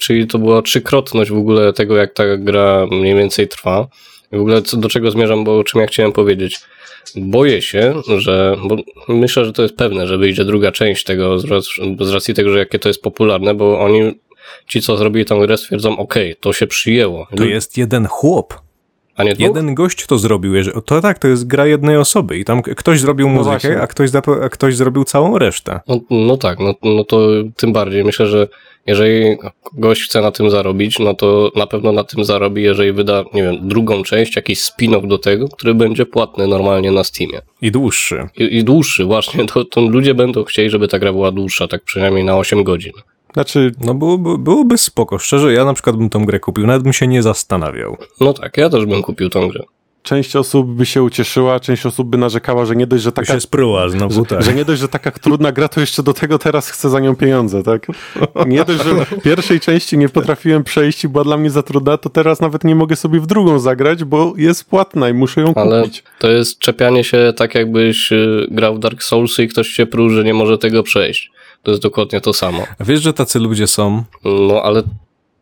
[0.00, 3.88] czyli to była trzykrotność w ogóle tego, jak ta gra mniej więcej trwa.
[4.32, 6.58] W ogóle do czego zmierzam, bo o czym ja chciałem powiedzieć.
[7.16, 8.76] Boję się, że, bo
[9.08, 12.50] myślę, że to jest pewne, że wyjdzie druga część tego z, rac- z racji tego,
[12.52, 14.12] że jakie to jest popularne, bo oni
[14.66, 17.26] ci, co zrobili tę grę, stwierdzą, okej, to się przyjęło.
[17.36, 18.54] To jest jeden chłop.
[19.20, 19.46] A nie dwóch?
[19.46, 20.52] Jeden gość to zrobił.
[20.86, 23.80] To tak, to jest gra jednej osoby i tam ktoś zrobił muzykę, właśnie.
[23.80, 24.10] a ktoś,
[24.42, 25.80] a ktoś zrobił całą resztę.
[25.88, 28.04] No, no tak, no, no to tym bardziej.
[28.04, 28.48] Myślę, że
[28.86, 29.36] jeżeli
[29.74, 33.42] gość chce na tym zarobić, no to na pewno na tym zarobi, jeżeli wyda, nie
[33.42, 37.40] wiem, drugą część, jakiś spin-off do tego, który będzie płatny normalnie na Steamie.
[37.62, 38.28] I dłuższy.
[38.36, 41.84] I, i dłuższy, właśnie, to, to ludzie będą chcieli, żeby ta gra była dłuższa, tak
[41.84, 42.92] przynajmniej na 8 godzin.
[43.32, 45.18] Znaczy, No byłoby, byłoby spoko.
[45.18, 47.96] Szczerze, ja na przykład bym tą grę kupił, nawet bym się nie zastanawiał.
[48.20, 49.60] No tak, ja też bym kupił tą grę.
[50.02, 53.34] część osób by się ucieszyła, część osób by narzekała, że nie dość, że To taka
[53.34, 54.42] się spruła znowu, że, tak.
[54.42, 57.16] że nie dość, że taka trudna gra, to jeszcze do tego teraz chcę za nią
[57.16, 57.86] pieniądze, tak?
[58.46, 61.96] Nie dość, że w pierwszej części nie potrafiłem przejść i była dla mnie za trudna,
[61.96, 65.54] to teraz nawet nie mogę sobie w drugą zagrać, bo jest płatna i muszę ją
[65.54, 66.02] Ale kupić.
[66.18, 70.08] to jest czepianie się tak, jakbyś y, grał w Dark Soulsy i ktoś się pruł,
[70.08, 71.30] że nie może tego przejść.
[71.62, 72.66] To jest dokładnie to samo.
[72.78, 74.04] A wiesz, że tacy ludzie są?
[74.24, 74.82] No ale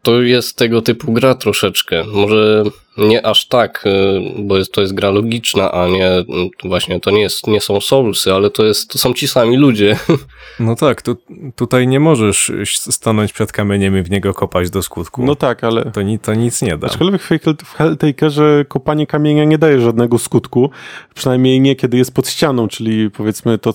[0.02, 2.04] to jest tego typu gra troszeczkę.
[2.04, 2.64] Może
[2.98, 6.24] nie aż tak, y, bo jest, to jest gra logiczna, a nie y,
[6.64, 9.96] właśnie to nie, jest, nie są Soulsy, ale to, jest, to są ci sami ludzie.
[10.60, 11.16] No tak, tu,
[11.56, 15.24] tutaj nie możesz stanąć przed kamieniem i w niego kopać do skutku.
[15.26, 15.84] No tak, ale...
[15.90, 16.86] to, ni, to nic nie da.
[16.86, 20.70] Aczkolwiek w Hell- w Helltakerze kopanie kamienia nie daje żadnego skutku,
[21.14, 23.74] przynajmniej nie kiedy jest pod ścianą, czyli powiedzmy to,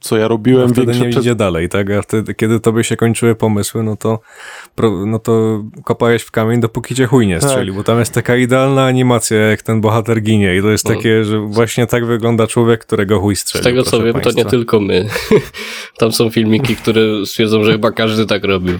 [0.00, 1.22] co ja robiłem No wtedy nie przez...
[1.24, 1.90] idzie dalej, tak?
[1.90, 4.18] A wtedy, kiedy tobie się kończyły pomysły, no to,
[5.06, 7.50] no to kopałeś w kamień, dopóki cię chuj nie Tak.
[7.50, 10.94] strzelił, bo tam jest taka idealna animacja, jak ten bohater ginie i to jest No.
[10.94, 13.64] takie, że właśnie tak wygląda człowiek, którego chuj Z strzelił.
[13.64, 14.42] tego co wiem, to państwa.
[14.42, 15.06] nie tylko my.
[15.98, 18.78] Tam są filmiki, które stwierdzą, że chyba każdy tak robił.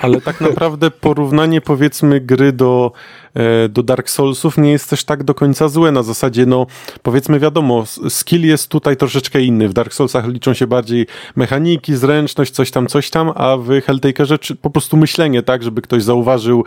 [0.00, 2.92] Ale tak naprawdę porównanie powiedzmy gry do,
[3.34, 5.92] e, do Dark Soulsów nie jest też tak do końca złe.
[5.92, 6.66] Na zasadzie, no
[7.02, 9.68] powiedzmy wiadomo, skill jest tutaj troszeczkę inny.
[9.68, 14.38] W Dark Soulsach liczą się bardziej mechaniki, zręczność, coś tam, coś tam, a w Helltakerze
[14.62, 16.64] po prostu myślenie, tak, żeby ktoś zauważył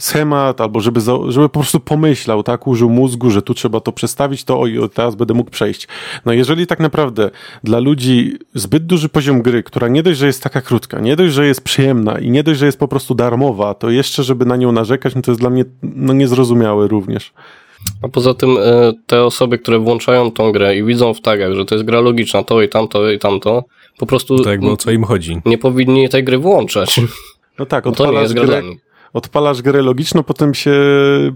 [0.00, 3.92] schemat, albo żeby, za, żeby po prostu pomyślał, tak, użył mózgu, że tu trzeba to
[3.92, 5.88] przestawić, to oj, teraz będę mógł przejść.
[6.24, 7.30] No jeżeli tak naprawdę
[7.64, 11.34] dla ludzi zbyt duży poziom gry, która nie dość, że jest taka krótka, nie dość,
[11.34, 14.56] że jest przyjemna i nie dość, że jest po prostu darmowa, to jeszcze, żeby na
[14.56, 17.32] nią narzekać, no to jest dla mnie no, niezrozumiałe również.
[18.02, 21.64] A poza tym e, te osoby, które włączają tą grę i widzą w tagach, że
[21.64, 23.64] to jest gra logiczna, to i tamto i tamto,
[23.98, 25.40] po prostu To jakby o co im chodzi.
[25.46, 27.00] nie powinni tej gry włączać.
[27.58, 28.62] No tak, Bo to nie odpalasz grę.
[29.12, 30.72] Odpalasz grę logiczną, potem się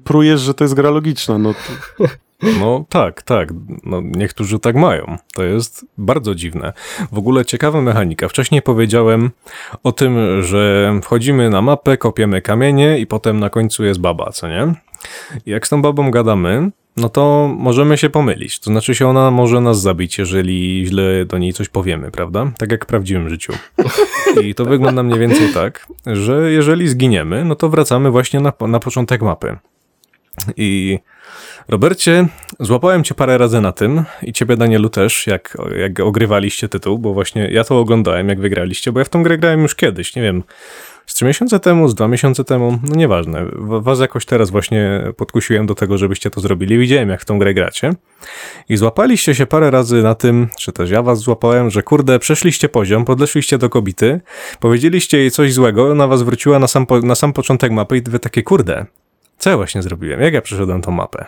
[0.05, 1.39] prujesz, że to jest gra logiczna.
[1.39, 2.05] No to,
[2.61, 3.49] No tak, tak.
[3.85, 5.17] No, niektórzy tak mają.
[5.35, 6.73] To jest bardzo dziwne.
[7.13, 8.29] W ogóle ciekawa mechanika.
[8.29, 9.31] Wcześniej powiedziałem
[9.83, 14.49] o tym, że wchodzimy na mapę, kopiemy kamienie i potem na końcu jest baba, co
[14.49, 14.75] nie?
[15.47, 18.59] I jak z tą babą gadamy, no to możemy się pomylić.
[18.59, 22.53] To znaczy się ona może nas zabić, jeżeli źle do niej coś powiemy, prawda?
[22.59, 23.53] Tak jak w prawdziwym życiu.
[24.43, 28.81] I to wygląda mniej więcej tak, że jeżeli zginiemy, no to wracamy właśnie na, na
[28.81, 29.57] początek mapy.
[30.57, 30.99] I
[31.69, 32.27] Robercie,
[32.61, 37.15] złapałem cię parę razy na tym i ciebie Danielu też, jak, jak ogrywaliście tytuł, bo
[37.15, 40.23] właśnie ja to oglądałem, jak wygraliście, bo ja w tą grę grałem już kiedyś, nie
[40.23, 40.43] wiem,
[41.07, 43.45] z trzy miesiące temu, z dwa miesiące temu, no nieważne.
[43.59, 46.79] Was jakoś teraz właśnie podkusiłem do tego, żebyście to zrobili.
[46.79, 47.91] Widziałem, jak w tą grę gracie.
[48.69, 52.69] I złapaliście się parę razy na tym, czy też ja was złapałem, że kurde, przeszliście
[52.69, 54.21] poziom, podeszliście do kobity,
[54.61, 58.03] powiedzieliście jej coś złego, ona was wróciła na sam, po, na sam początek mapy i
[58.03, 58.87] wy takie, kurde,
[59.39, 60.21] co ja właśnie zrobiłem?
[60.21, 61.25] Jak ja przeszedłem tą mapę?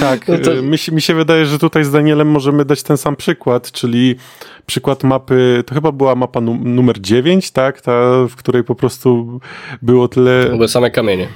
[0.00, 2.82] Tak, No to- y, mi, się, mi się wydaje, że tutaj z Danielem możemy dać
[2.82, 4.16] ten sam przykład, czyli
[4.66, 7.92] przykład mapy, to chyba była mapa nu numer 9, tak, ta,
[8.28, 9.40] w której po prostu
[9.82, 11.28] było tyle, To były same kamienie.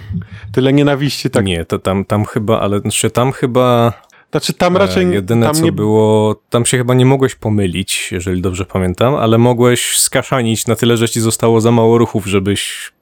[0.53, 3.93] tyle nienawiści, tak, Nie, to tam, tam chyba, ale znaczy tam chyba
[4.31, 8.13] znaczy tam raczej, e, jedyne tam co nie, było, tam się chyba nie mogłeś pomylić,
[8.13, 12.93] jeżeli dobrze pamiętam, ale mogłeś skaszanić na tyle, że ci zostało za mało ruchów, żebyś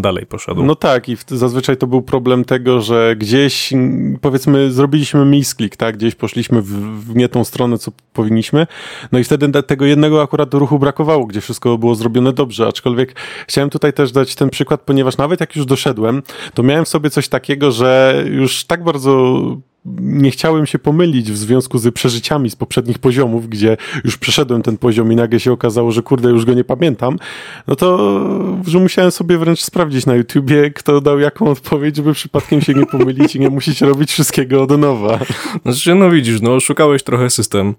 [0.00, 0.62] dalej poszedł.
[0.62, 5.96] No tak, i zazwyczaj to był problem tego, że gdzieś, mm, powiedzmy, zrobiliśmy misklik, tak,
[5.96, 6.68] gdzieś poszliśmy w,
[7.06, 8.66] w nie tą stronę, co powinniśmy,
[9.12, 13.16] no i wtedy tego jednego akurat ruchu brakowało, gdzie wszystko było zrobione dobrze, aczkolwiek
[13.48, 16.22] chciałem tutaj też dać ten przykład, ponieważ nawet jak już doszedłem,
[16.54, 19.42] to miałem w sobie coś takiego, że już tak bardzo
[19.84, 24.78] nie chciałem się pomylić w związku z przeżyciami z poprzednich poziomów, gdzie już przeszedłem ten
[24.78, 27.18] poziom i nagle się okazało, że kurde, już go nie pamiętam,
[27.66, 28.18] no to
[28.66, 32.86] że musiałem sobie wręcz sprawdzić na YouTubie, kto dał jaką odpowiedź, żeby przypadkiem się nie
[32.86, 35.18] pomylić i nie musieć robić wszystkiego od nowa.
[35.62, 37.74] Znaczy, no widzisz, no oszukałeś trochę system,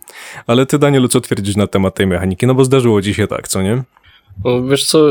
[0.48, 2.48] ale ty Danielu, co twierdzisz na temat tej mechaniki?
[2.48, 3.84] No bo zdarzyło ci się tak, co nie?
[4.70, 5.08] Wiesz co,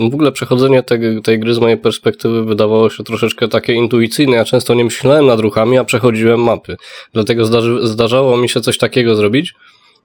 [0.00, 4.36] w ogóle przechodzenie tej, tej gry z mojej perspektywy wydawało się troszeczkę takie intuicyjne.
[4.36, 6.76] Ja często nie myślałem nad ruchami, a przechodziłem mapy.
[7.12, 9.54] Dlatego zdarzy, zdarzało mi się coś takiego zrobić,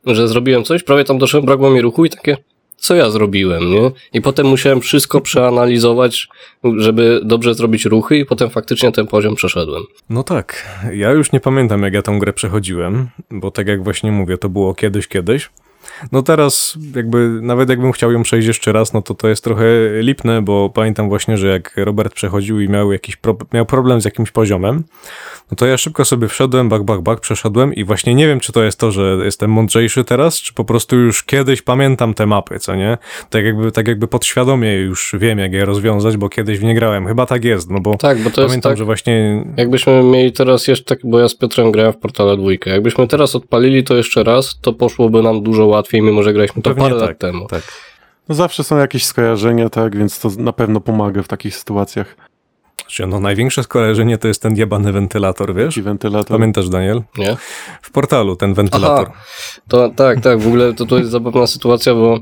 [0.06, 2.38] że zrobiłem coś, prawie tam doszedłem, brakło mi ruchu i takie,
[2.78, 3.92] co ja zrobiłem, nie?
[4.14, 6.28] I potem musiałem wszystko przeanalizować,
[6.78, 9.84] żeby dobrze zrobić ruchy i potem faktycznie ten poziom przeszedłem.
[10.10, 14.12] No tak, ja już nie pamiętam jak ja tą grę przechodziłem, bo tak jak właśnie
[14.12, 15.50] mówię, to było kiedyś, kiedyś.
[16.12, 19.66] No teraz jakby, nawet jakbym chciał ją przejść jeszcze raz, no to to jest trochę
[20.00, 24.06] lipne, bo pamiętam właśnie, że jak Robert przechodził i miał jakiś pro, miał problem z
[24.06, 24.84] jakimś poziomem,
[25.52, 28.52] no to ja szybko sobie wszedłem, bak, bak, bak, przeszedłem i właśnie nie wiem, czy
[28.52, 32.60] to jest to, że jestem mądrzejszy teraz, czy po prostu już kiedyś pamiętam te mapy,
[32.60, 32.98] co nie?
[33.30, 37.08] Tak jakby, tak jakby podświadomie już wiem, jak je rozwiązać, bo kiedyś w nie grałem.
[37.08, 40.32] Chyba tak jest, no bo Tak, bo to jest pamiętam, tak, że właśnie jakbyśmy mieli
[40.32, 43.96] teraz jeszcze, tak, bo ja z Piotrem grałem w Portale dwójkę, jakbyśmy teraz odpalili to
[43.96, 47.18] jeszcze raz, to poszłoby nam dużo łatwiej, mimo że graliśmy to Pewnie parę tak, lat
[47.20, 47.48] temu.
[47.48, 47.64] tak.
[48.30, 52.16] No zawsze są jakieś skojarzenia, tak, więc to na pewno pomaga w takich sytuacjach.
[52.82, 55.68] Znaczy, no największe skojarzenie to jest ten diabany wentylator, wiesz?
[55.76, 56.38] Taki wentylator.
[56.38, 57.02] Pamiętasz, Daniel?
[57.18, 57.38] Nie?
[57.82, 59.12] W portalu ten wentylator.
[59.68, 62.20] To, tak, tak, w ogóle to, to jest zabawna sytuacja, bo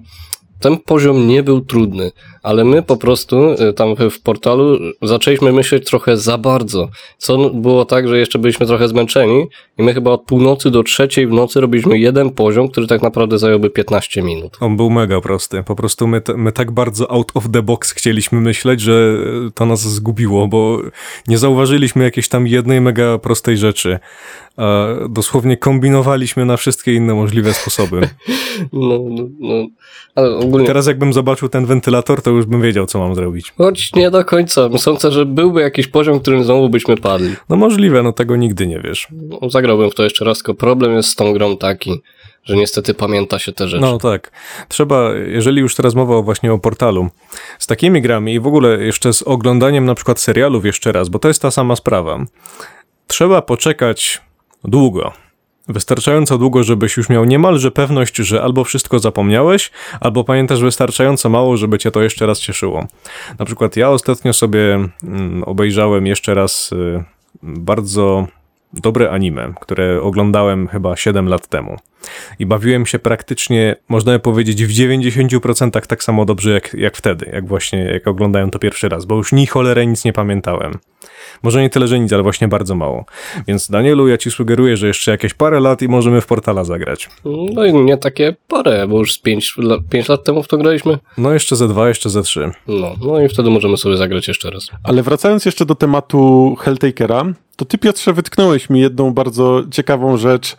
[0.59, 2.11] ten poziom nie był trudny,
[2.43, 6.87] ale my po prostu y, tam w- portalu zaczęliśmy myśleć trochę za bardzo.
[7.17, 9.45] Co było tak, że jeszcze byliśmy trochę zmęczeni
[9.77, 13.37] i my chyba od północy do trzeciej w nocy robiliśmy jeden poziom, który tak naprawdę
[13.39, 14.57] zająłby 15 minut.
[14.59, 15.63] On był mega prosty.
[15.63, 19.17] Po prostu my, my tak bardzo out of the box chcieliśmy myśleć, że
[19.55, 20.79] to nas zgubiło, bo
[21.27, 23.99] nie zauważyliśmy jakiejś tam jednej mega prostej rzeczy.
[25.09, 28.01] Dosłownie kombinowaliśmy na wszystkie inne możliwe sposoby.
[28.73, 29.65] No, no, no.
[30.39, 33.53] Ogólnie, Teraz jakbym zobaczył ten wentylator, to już bym wiedział, co mam zrobić.
[33.57, 34.69] choć nie do końca.
[34.77, 37.35] Sądzę, że byłby jakiś poziom, którym znowu byśmy padli.
[37.49, 39.07] No możliwe, no tego nigdy nie wiesz.
[39.11, 42.01] No, zagrałbym w to jeszcze raz, tylko problem jest z tą grą taki,
[42.43, 43.81] że niestety pamięta się te rzeczy.
[43.81, 44.31] No tak.
[44.67, 47.09] Trzeba, jeżeli już teraz mowa właśnie o portalu,
[47.59, 51.19] z takimi grami i w ogóle jeszcze z oglądaniem na przykład serialów jeszcze raz, bo
[51.19, 52.25] to jest ta sama sprawa.
[53.07, 54.21] Trzeba poczekać
[54.63, 55.22] długo.
[55.67, 61.57] Wystarczająco długo, żebyś już miał niemalże pewność, że albo wszystko zapomniałeś, albo pamiętasz wystarczająco mało,
[61.57, 62.87] żeby cię to jeszcze raz cieszyło.
[63.39, 67.03] Na przykład ja ostatnio sobie mm, obejrzałem jeszcze raz y,
[67.43, 68.27] bardzo
[68.73, 71.77] dobre anime, które oglądałem chyba 7 lat temu.
[72.39, 77.47] I bawiłem się praktycznie, można powiedzieć, w 90% tak samo dobrze jak, jak wtedy, jak
[77.47, 80.79] właśnie jak oglądałem to pierwszy raz, bo już ni cholerę nic nie pamiętałem.
[81.43, 83.05] Może nie tyle, że nic, ale właśnie bardzo mało.
[83.47, 87.09] Więc Danielu, ja ci sugeruję, że jeszcze jakieś parę lat i możemy w portala zagrać.
[87.53, 90.57] No i nie takie parę, bo już z 5 lat, pięć lat temu w to
[90.57, 90.97] graliśmy.
[91.17, 92.51] No jeszcze ze dwa, jeszcze ze trzy.
[92.67, 94.67] No, no i wtedy możemy sobie zagrać jeszcze raz.
[94.83, 100.55] Ale wracając jeszcze do tematu Helltakera, to ty Piotrze wytknąłeś mi jedną bardzo ciekawą rzecz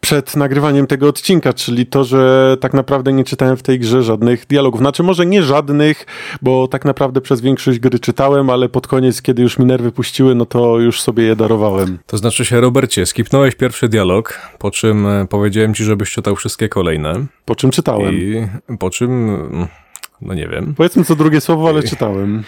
[0.00, 4.46] przed nagrywaniem tego odcinka, czyli to, że tak naprawdę nie czytałem w tej grze żadnych
[4.46, 4.80] dialogów.
[4.80, 6.06] Znaczy może nie żadnych,
[6.42, 10.34] bo tak naprawdę przez większość gry czytałem, ale pod koniec, kiedy już mi nerwy puściły,
[10.34, 11.98] no to już sobie je darowałem.
[12.06, 16.68] To znaczy się, Robercie, skipnąłeś pierwszy dialog, po czym e, powiedziałem ci, żebyś czytał wszystkie
[16.68, 18.14] kolejne Po czym czytałem.
[18.14, 18.46] i
[18.78, 19.66] po czym, mm,
[20.20, 22.42] no nie wiem, Powiedzmy co drugie słowo, ale czytałem.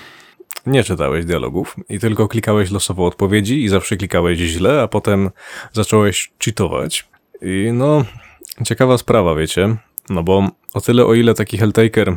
[0.66, 5.30] nie czytałeś dialogów i tylko klikałeś losowo odpowiedzi i zawsze klikałeś źle, a potem
[5.72, 7.08] zacząłeś cheatować.
[7.42, 8.04] I no,
[8.64, 9.76] ciekawa sprawa, wiecie,
[10.08, 12.16] no bo o tyle o ile taki Helltaker,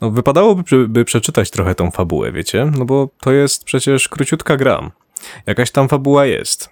[0.00, 4.90] no wypadałoby by, przeczytać trochę tą fabułę, wiecie, no bo to jest przecież króciutka gra.
[5.46, 6.68] Jakaś tam fabuła jest,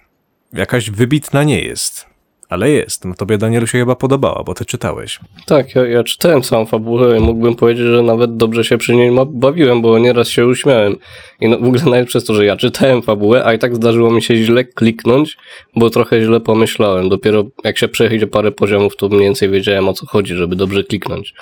[0.53, 2.12] jakaś wybitna nie jest.
[2.53, 3.05] Ale jest.
[3.05, 5.19] No tobie, Danielu, się chyba podobała, bo ty czytałeś.
[5.45, 9.11] Tak, ja, ja czytałem całą fabułę i mógłbym powiedzieć, że nawet dobrze się przy niej
[9.27, 10.95] bawiłem, bo nieraz się uśmiałem.
[11.41, 14.11] I no, w ogóle najlepsze jest to, że ja czytałem fabułę, a i tak zdarzyło
[14.11, 15.37] mi się źle kliknąć,
[15.75, 17.09] bo trochę źle pomyślałem.
[17.09, 20.83] Dopiero jak się przejdzie parę poziomów, to mniej więcej wiedziałem o co chodzi, żeby dobrze
[20.83, 21.33] kliknąć.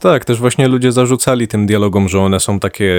[0.00, 2.94] Tak, też właśnie ludzie zarzucali tym dialogom, że one są takie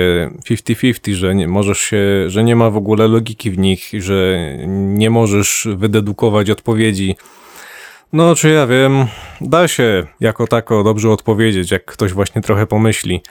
[0.49, 4.37] 50-50, że nie możesz się, że nie ma w ogóle logiki w nich, i że
[4.67, 7.15] nie możesz wydedukować odpowiedzi.
[8.13, 9.05] No, czy ja wiem,
[9.41, 13.21] da się jako tako dobrze odpowiedzieć, jak ktoś właśnie trochę pomyśli.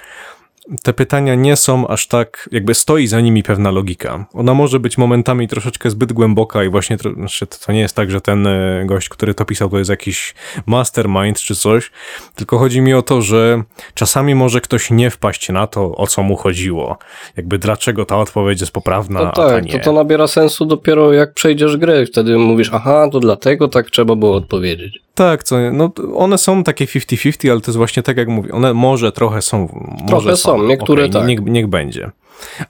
[0.83, 4.27] Te pytania nie są aż tak, jakby stoi za nimi pewna logika.
[4.35, 8.11] Ona może być momentami troszeczkę zbyt głęboka i właśnie znaczy to to nie jest tak,
[8.11, 10.35] że ten e, gość, który to pisał, to jest jakiś
[10.67, 11.91] mastermind czy coś,
[12.35, 13.63] tylko chodzi mi o to, że
[13.95, 16.99] czasami może ktoś nie wpaść na to, o co mu chodziło.
[17.37, 19.73] Jakby dlaczego ta odpowiedź jest poprawna, No a ta tak, nie.
[19.73, 22.07] to to nabiera sensu dopiero jak przejdziesz grę.
[22.07, 25.01] Wtedy mówisz, aha, to dlatego tak trzeba było odpowiedzieć.
[25.21, 28.75] Tak, co, no one są takie 50-50, ale to jest właśnie tak jak mówię, one
[28.75, 29.59] może trochę są,
[30.01, 31.29] może Trochę są, niektóre Okej, tak.
[31.29, 32.11] Niech, niech będzie.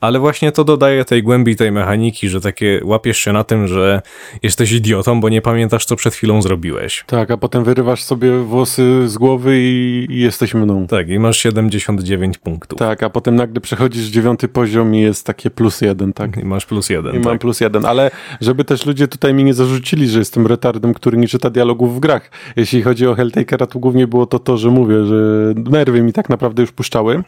[0.00, 4.02] Ale właśnie to dodaje tej głębi tej mechaniki, że takie łapiesz się na tym, że
[4.42, 7.04] jesteś idiotą, bo nie pamiętasz, co przed chwilą zrobiłeś.
[7.06, 10.87] Tak, a potem wyrywasz sobie włosy z głowy i, i jesteś mną.
[10.87, 12.78] Tak, i masz 79 punktów.
[12.78, 16.37] Tak, a potem nagle przechodzisz dziewiąty poziom i jest takie plus jeden, tak?
[16.37, 17.14] I masz plus jeden.
[17.14, 17.40] I mam tak.
[17.40, 21.28] plus jeden, ale żeby też ludzie tutaj mi nie zarzucili, że jestem retardem, który nie
[21.28, 22.30] czyta dialogów w grach.
[22.56, 25.14] Jeśli chodzi o Helltakera, to głównie było to to, że mówię, że
[25.56, 27.22] nerwy mi tak naprawdę już puszczały.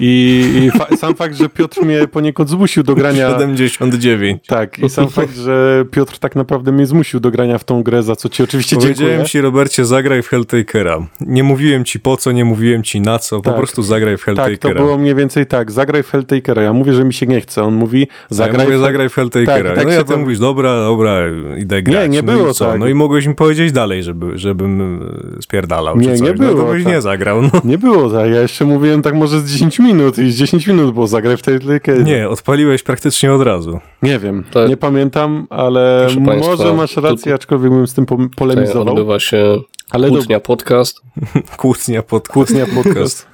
[0.00, 3.28] I, i sam fakt, że Piotr mnie poniekąd zmusił do grania...
[3.68, 4.42] 79.
[4.46, 8.02] Tak, i sam fakt, że Piotr tak naprawdę mnie zmusił do grania w tą grę,
[8.02, 9.28] za co ci oczywiście Powiedziałem dziękuję.
[9.28, 11.06] ci, Robercie, zagraj w Helltakera.
[11.20, 13.56] Nie mówiłem ci po co, nie mówiłem ci na co, po Tak.
[13.58, 14.80] prostu zagraj w Tak, to Helltakera.
[14.80, 16.62] było mniej więcej tak, zagraj w Helltakera.
[16.62, 17.62] Ja mówię, że mi się nie chce.
[17.62, 18.80] On mówi, Zagraj, ja mówię, w...
[18.80, 19.68] zagraj w Helltakera.
[19.70, 21.20] Tak, tak no ja to- tam mówisz, dobra, dobra,
[21.58, 22.10] idę grać.
[22.10, 22.64] nie no było co?
[22.70, 22.80] tak.
[22.80, 25.00] No i mogłeś mi powiedzieć dalej, żeby, żebym
[25.38, 26.92] e, spierdalał Nie, nie no było, to byś tak.
[26.92, 27.42] nie zagrał.
[27.42, 27.50] No.
[27.64, 30.94] Nie było tak, ja jeszcze mówiłem tak może z 10 minut i z 10 minut
[30.94, 32.02] było zagraj w Helltakera.
[32.02, 33.80] Nie, odpaliłeś praktycznie od razu.
[34.02, 38.06] Nie wiem, To- nie pamiętam, ale Proszę państwa, może masz rację, aczkolwiek bym z tym
[38.36, 38.88] polemizował.
[38.94, 39.58] odbywa się
[39.90, 41.00] Ale do- kłótnia podcast.
[41.56, 43.26] Kłótnia pod Kłótnia podcast.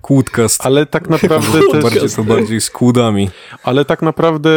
[0.00, 0.66] Kłódkast.
[0.66, 1.82] Ale tak naprawdę też...
[1.82, 3.30] bardziej, bardziej z kłódami.
[3.62, 4.50] Ale tak naprawdę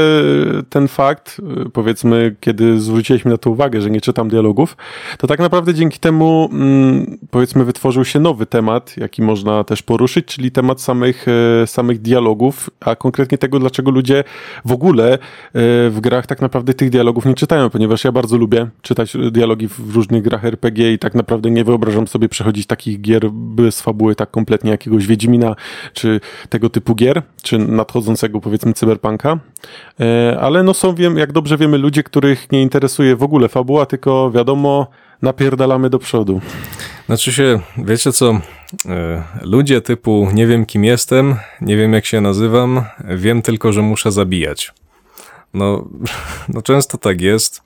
[0.69, 4.77] ten fakt, y, powiedzmy, kiedy zwróciliśmy na to uwagę, że nie czytam dialogów,
[5.17, 10.25] to tak naprawdę dzięki temu, mm, powiedzmy, wytworzył się nowy temat, jaki można też poruszyć,
[10.25, 11.25] czyli temat samych,
[11.63, 14.23] e, samych dialogów, a konkretnie tego, dlaczego ludzie
[14.65, 15.19] w ogóle e,
[15.89, 19.95] w grach tak naprawdę tych dialogów nie czytają, ponieważ ja bardzo lubię czytać dialogi w
[19.95, 24.31] różnych grach RPG i tak naprawdę nie wyobrażam sobie przechodzić takich gier bez fabuły tak
[24.31, 25.55] kompletnie jakiegoś Wiedźmina,
[25.93, 29.39] czy tego typu gier, czy nadchodzącego powiedzmy cyberpunka.
[29.99, 33.85] E, Ale no są, wiem, jak dobrze wiemy, ludzie, których nie interesuje w ogóle fabuła,
[33.85, 34.87] tylko wiadomo,
[35.21, 36.41] napierdalamy do przodu.
[37.05, 38.39] Znaczy się, wiecie co,
[38.85, 43.81] e, ludzie typu nie wiem kim jestem, nie wiem jak się nazywam, wiem tylko, że
[43.81, 44.73] muszę zabijać.
[45.53, 45.87] No,
[46.53, 47.61] no często tak jest.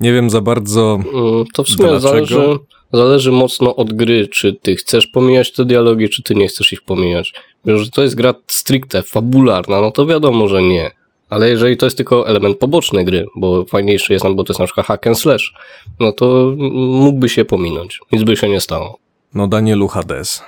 [0.00, 2.00] Nie wiem za bardzo, Mm, To w sumie Dlaczego?
[2.08, 2.58] zależy,
[2.92, 6.82] zależy mocno od gry, czy ty chcesz pomijać te dialogi, czy ty nie chcesz ich
[6.82, 7.32] pomijać.
[7.66, 10.90] Że to jest gra stricte fabularna, no to wiadomo, że nie.
[11.30, 14.60] Ale jeżeli to jest tylko element poboczny gry, bo fajniejszy jest, no bo to jest
[14.60, 15.54] na przykład hack and slash,
[16.00, 18.00] no to mógłby się pominąć.
[18.12, 18.98] Nic by się nie stało.
[19.34, 20.42] no Danielu Hades,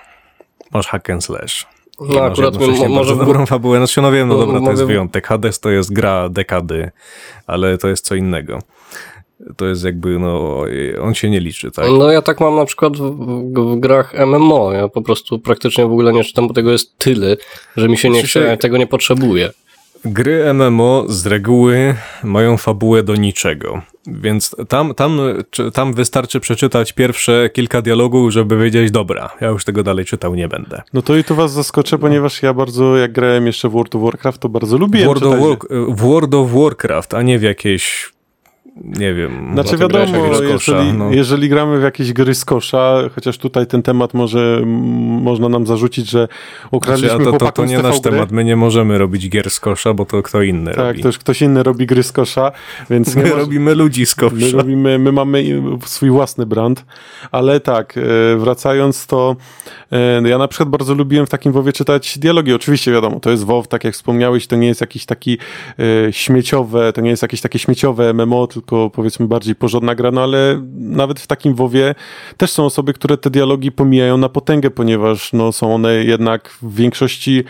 [0.72, 1.66] masz hack and slash.
[2.00, 3.78] No Masz akurat jednocześnie m- może w dobrą fabułę.
[3.78, 5.26] Znaczy, no wiem, no No, dobra, to jest wyjątek.
[5.26, 6.90] Hades to jest gra dekady,
[7.46, 8.58] ale to jest co innego.
[9.56, 10.64] To jest jakby, no,
[11.02, 11.86] on się nie liczy, tak?
[11.98, 14.72] No ja tak mam na przykład w, w, w grach MMO.
[14.72, 17.36] Ja po prostu praktycznie w ogóle nie czytam, bo tego jest tyle,
[17.76, 19.50] że mi się nie Znaczy chce, ja tego nie potrzebuję.
[20.04, 21.94] Gry MMO z reguły
[22.24, 25.20] mają fabułę do niczego, więc tam, tam,
[25.72, 30.48] tam wystarczy przeczytać pierwsze kilka dialogów, żeby wiedzieć, dobra, ja już tego dalej czytał nie
[30.48, 30.82] będę.
[30.92, 34.02] No to i tu was zaskoczę, ponieważ ja bardzo, jak grałem jeszcze w World of
[34.02, 35.70] Warcraft, to bardzo lubiłem World, of czytać.
[35.70, 38.12] War, w World of Warcraft, a nie w jakieś,
[38.84, 40.12] nie wiem, Znaczy to wiadomo,
[40.52, 41.10] kosza, jeżeli, no.
[41.12, 44.62] jeżeli gramy w jakieś gry z kosza, chociaż tutaj ten temat może
[45.20, 48.10] można nam zarzucić, że Znaczy, ukradliśmy a to, to, to nie nasz gry.
[48.10, 51.02] temat, my nie możemy robić gier z kosza, bo to kto inny Tak, robi.
[51.02, 52.52] to już ktoś inny robi gry z kosza,
[52.90, 53.34] więc My może...
[53.34, 54.56] robimy ludzi z My, kosza.
[54.56, 55.44] robimy, my mamy
[55.86, 56.84] swój własny brand,
[57.32, 59.36] ale tak, e, wracając to,
[59.92, 62.52] e, ja na przykład bardzo lubiłem w takim WoWie czytać dialogi.
[62.52, 65.38] Oczywiście wiadomo, to jest WoW, tak jak wspomniałeś, to nie jest jakiś taki
[66.08, 70.22] e, śmieciowe, to nie jest jakieś takie śmieciowe MMO, tylko powiedzmy bardziej porządna gra, no
[70.22, 71.94] ale nawet w takim WoWie
[72.36, 76.74] też są osoby, które te dialogi pomijają na potęgę, ponieważ no, są one jednak w
[76.74, 77.44] większości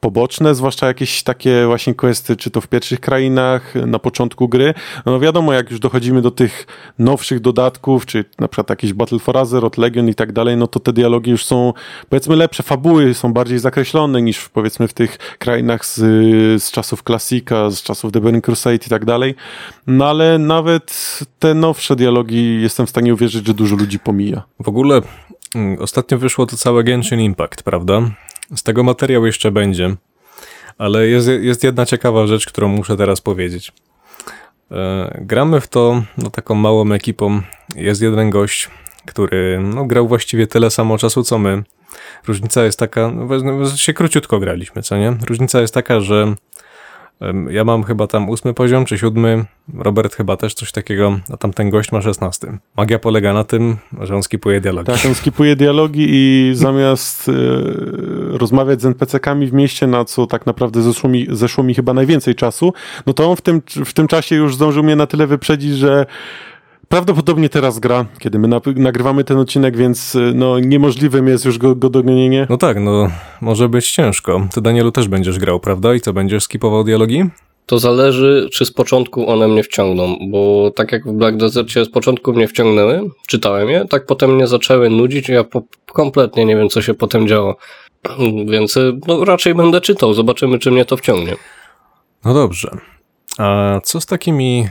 [0.00, 4.74] poboczne, zwłaszcza jakieś takie właśnie questy, czy to w pierwszych krainach, na początku gry.
[5.06, 6.66] No wiadomo, jak już dochodzimy do tych
[6.98, 10.80] nowszych dodatków, czy na przykład jakieś Battle for Azeroth, Legion i tak dalej, no to
[10.80, 11.72] te dialogi już są
[12.08, 15.96] powiedzmy lepsze, fabuły są bardziej zakreślone niż powiedzmy w tych krainach z,
[16.62, 19.34] z czasów klasika, z czasów The Burning Crusade i tak dalej.
[19.86, 24.42] No ale nawet te nowsze dialogi jestem w stanie uwierzyć, że dużo ludzi pomija.
[24.60, 25.00] W ogóle
[25.54, 28.02] mm, ostatnio wyszło to całe Genshin Impact, prawda?
[28.56, 29.94] Z tego materiał jeszcze będzie,
[30.78, 33.72] ale jest, jest jedna ciekawa rzecz, którą muszę teraz powiedzieć.
[34.70, 37.42] E, gramy w to no, taką małą ekipą.
[37.76, 38.70] Jest jeden gość,
[39.06, 41.62] który no, grał właściwie tyle samo czasu co my.
[42.26, 45.16] Różnica jest taka, no, się króciutko graliśmy, co nie?
[45.28, 46.34] Różnica jest taka, że
[47.50, 51.70] ja mam chyba tam ósmy poziom, czy siódmy, Robert chyba też coś takiego, a tamten
[51.70, 52.58] gość ma szesnasty.
[52.76, 54.86] Magia polega na tym, że on skipuje dialogi.
[54.86, 57.32] Tak, on skipuje dialogi i zamiast e,
[58.38, 62.34] rozmawiać z NPC-kami w mieście, na co tak naprawdę zeszło mi, zeszło mi chyba najwięcej
[62.34, 62.72] czasu,
[63.06, 66.06] no to on w tym, w tym czasie już zdążył mnie na tyle wyprzedzić, że
[66.88, 71.58] prawdopodobnie teraz gra, kiedy my na, nagrywamy ten odcinek, więc e, no niemożliwym jest już
[71.58, 72.46] go, go dogonienie.
[72.50, 74.46] No tak, no może być ciężko.
[74.54, 75.94] Ty Danielu też będziesz grał, prawda?
[75.94, 77.24] I co, będziesz skipował dialogi?
[77.66, 81.90] To zależy, czy z początku one mnie wciągną, bo tak jak w Black Desercie z
[81.90, 86.56] początku mnie wciągnęły, czytałem je, tak potem mnie zaczęły nudzić i ja po, kompletnie nie
[86.56, 87.56] wiem, co się potem działo.
[88.46, 91.36] Więc y, no, raczej będę czytał, zobaczymy, czy mnie to wciągnie.
[92.24, 92.70] No dobrze.
[93.38, 94.68] A co z takimi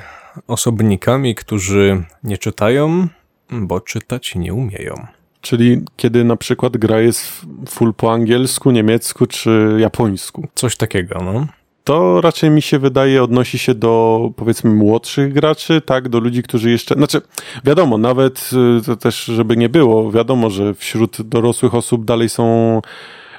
[0.47, 3.07] osobnikami, którzy nie czytają,
[3.51, 5.07] bo czytać nie umieją?
[5.41, 10.47] Czyli kiedy na przykład gra jest full po angielsku, niemiecku czy japońsku.
[10.55, 11.47] Coś takiego, no.
[11.83, 16.71] To raczej mi się wydaje odnosi się do powiedzmy młodszych graczy, tak, do ludzi, którzy
[16.71, 17.21] jeszcze, znaczy
[17.63, 22.81] wiadomo, nawet y, to też żeby nie było, wiadomo, że wśród dorosłych osób dalej są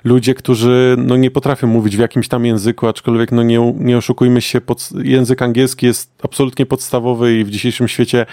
[0.05, 4.41] ludzie, którzy no, nie potrafią mówić w jakimś tam języku, aczkolwiek no, nie, nie oszukujmy
[4.41, 8.27] się, pod, język angielski jest absolutnie podstawowy i w dzisiejszym świecie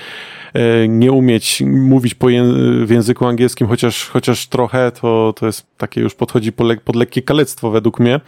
[0.53, 2.27] e, nie umieć mówić po
[2.85, 6.95] w języku angielskim, chociaż, chociaż trochę, to, to jest takie już podchodzi pod, lek- pod
[6.95, 8.19] lekkie kalectwo według mnie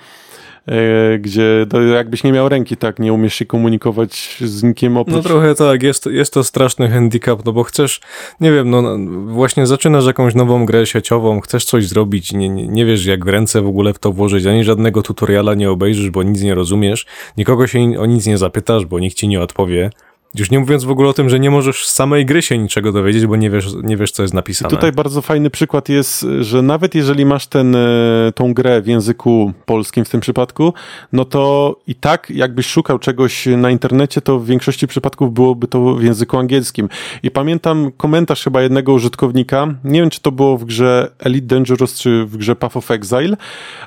[1.20, 5.15] gdzie to jakbyś nie miał ręki, tak, nie umiesz się komunikować z nikim oprócz...
[5.15, 8.01] No trochę tak, jest, jest to straszny handicap, no bo chcesz,
[8.39, 8.97] nie wiem, no no,
[9.34, 13.28] właśnie zaczynasz jakąś nową grę sieciową, chcesz coś zrobić, nie, nie, nie wiesz jak w
[13.28, 17.05] ręce w ogóle w to włożyć, ani żadnego tutoriala nie obejrzysz, bo nic nie rozumiesz,
[17.38, 19.89] nikogo się o nic nie zapytasz, bo nikt ci nie odpowie.
[20.36, 22.92] Już nie mówiąc w ogóle o tym, że nie możesz z samej gry się niczego
[22.92, 24.70] dowiedzieć, bo nie wiesz, nie wiesz co jest napisane.
[24.70, 29.54] Tutaj bardzo fajny przykład jest, że nawet jeżeli masz ten, e, tą grę w języku
[29.66, 30.74] polskim w tym przypadku,
[31.14, 35.96] no to i tak jakbyś szukał czegoś na internecie, to w większości przypadków byłoby to
[35.96, 36.90] w języku angielskim.
[37.24, 42.00] I pamiętam komentarz chyba jednego użytkownika, nie wiem czy to było w grze Elite Dangerous
[42.00, 43.38] czy w grze Path of Exile,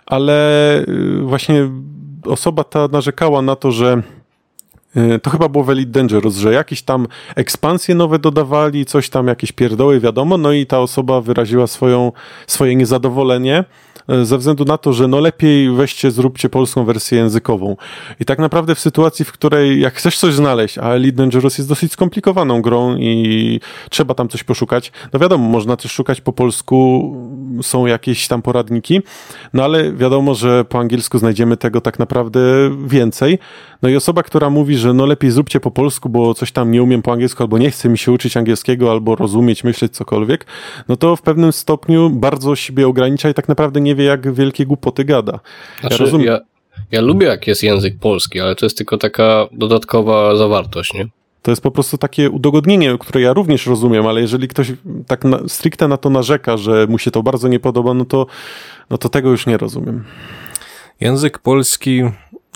[0.07, 1.69] ale y, właśnie
[2.25, 4.03] osoba ta narzekała na to, że
[5.23, 9.53] To chyba było w Elite Dangerous, że jakieś tam ekspansje nowe dodawali, coś tam, jakieś
[9.53, 12.13] pierdoły, wiadomo, no i ta osoba wyraziła swoją,
[12.47, 13.65] swoje niezadowolenie
[14.13, 17.77] y, ze względu na to, że no lepiej weźcie, zróbcie polską wersję językową.
[18.21, 21.69] I tak naprawdę w sytuacji, w której jak chcesz coś znaleźć, a Elite Dangerous jest
[21.69, 23.61] dosyć skomplikowaną grą i
[23.91, 26.77] trzeba tam coś poszukać, no wiadomo, można też szukać po polsku,
[27.63, 29.01] są jakieś tam poradniki,
[29.53, 32.41] no ale wiadomo, że po angielsku znajdziemy tego tak naprawdę
[32.87, 33.39] więcej.
[33.83, 36.83] No i osoba, która mówi, że no lepiej zróbcie po polsku, bo coś tam nie
[36.83, 40.47] umiem po angielsku, albo nie chce mi się uczyć angielskiego, albo rozumieć, myśleć cokolwiek,
[40.89, 44.67] no to w pewnym stopniu bardzo siebie ogranicza i tak naprawdę nie wie, jak wielkie
[44.67, 45.41] głupoty gada.
[45.81, 46.27] Znaczy, ja rozumiem.
[46.27, 46.41] ja,
[46.93, 51.09] ja lubię jak jest język polski, ale to jest tylko taka dodatkowa zawartość, nie?
[51.43, 54.73] To jest po prostu takie udogodnienie, które ja również rozumiem, ale jeżeli ktoś
[55.07, 58.27] tak na, stricte na to narzeka, że mu się to bardzo nie podoba, no to,
[58.91, 60.05] no to tego już nie rozumiem.
[61.01, 62.03] Język polski,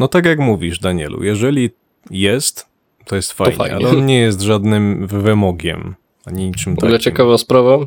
[0.01, 1.71] no tak jak mówisz, Danielu, jeżeli
[2.11, 2.67] jest,
[3.05, 3.77] to jest fajnie, fajnie.
[3.77, 5.95] ale on nie jest żadnym wymogiem,
[6.27, 6.99] ani niczym takim.
[6.99, 7.79] ciekawa sprawa,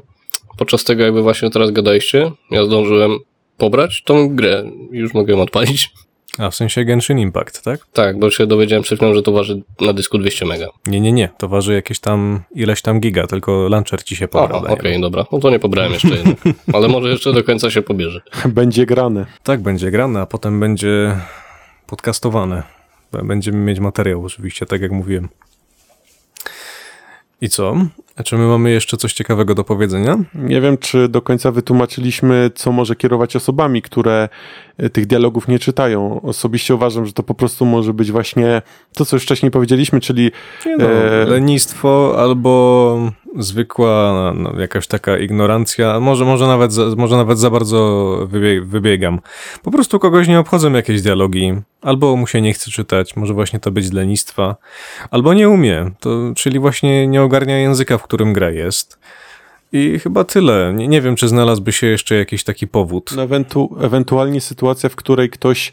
[0.57, 3.17] podczas tego jakby właśnie teraz gadaliście, ja zdążyłem
[3.57, 5.93] pobrać tą grę już mogę ją odpalić.
[6.37, 7.87] A w sensie Genshin Impact, tak?
[7.93, 10.67] Tak, bo się dowiedziałem przed chwilą, że to waży na dysku 200 mega.
[10.87, 14.63] Nie, nie, nie, to waży jakieś tam, ileś tam giga, tylko launcher ci się pobrał.
[14.63, 15.01] okej, Danielu.
[15.01, 15.25] dobra.
[15.31, 16.37] No to nie pobrałem jeszcze jednak.
[16.73, 18.21] Ale może jeszcze do końca się pobierze.
[18.45, 19.25] Będzie grane.
[19.43, 21.19] Tak, będzie grane, a potem będzie
[21.87, 22.63] podcastowane.
[23.23, 25.29] Będziemy mieć materiał oczywiście, tak jak mówiłem.
[27.41, 27.75] I co?
[28.17, 30.17] A Czy my mamy jeszcze coś ciekawego do powiedzenia?
[30.35, 34.29] Nie wiem, czy do końca wytłumaczyliśmy, co może kierować osobami, które
[34.77, 36.21] e, tych dialogów nie czytają.
[36.21, 38.61] Osobiście uważam, że to po prostu może być właśnie
[38.93, 40.31] to, co już wcześniej powiedzieliśmy, czyli
[40.77, 47.39] no, E, lenistwo albo zwykła no, jakaś taka ignorancja, może, może, nawet, za, może nawet
[47.39, 49.19] za bardzo wybie, wybiegam.
[49.63, 53.59] Po prostu kogoś nie obchodzą jakieś dialogi, albo mu się nie chce czytać, może właśnie
[53.59, 54.55] to być lenistwa,
[55.11, 58.99] albo nie umie, to, czyli właśnie nie ogarnia języka, w którym gra jest.
[59.71, 60.73] I chyba tyle.
[60.75, 63.11] Nie, nie wiem, czy znalazłby się jeszcze jakiś taki powód.
[63.15, 65.71] no, ewentu ewentualnie sytuacja, w której ktoś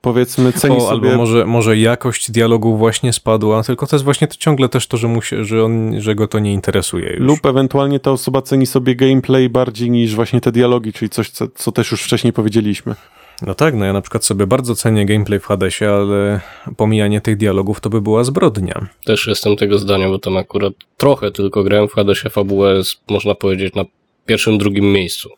[0.00, 1.10] powiedzmy ceni O, sobie...
[1.10, 4.96] albo może, może jakość dialogu właśnie spadła, tylko to jest właśnie to ciągle też to,
[4.96, 7.20] że, mu się, że, on, że go to nie interesuje już.
[7.20, 11.48] Lub ewentualnie ta osoba ceni sobie gameplay bardziej niż właśnie te dialogi, czyli coś, co,
[11.54, 12.94] co też już wcześniej powiedzieliśmy.
[13.42, 16.40] No tak, no ja na przykład sobie bardzo cenię gameplay w Hadesie, ale
[16.76, 18.86] pomijanie tych dialogów to by była zbrodnia.
[19.04, 23.34] Też jestem tego zdania, bo tam akurat trochę tylko grałem w Hadesie fabułę, jest, można
[23.34, 23.84] powiedzieć, na
[24.26, 25.30] pierwszym, drugim miejscu.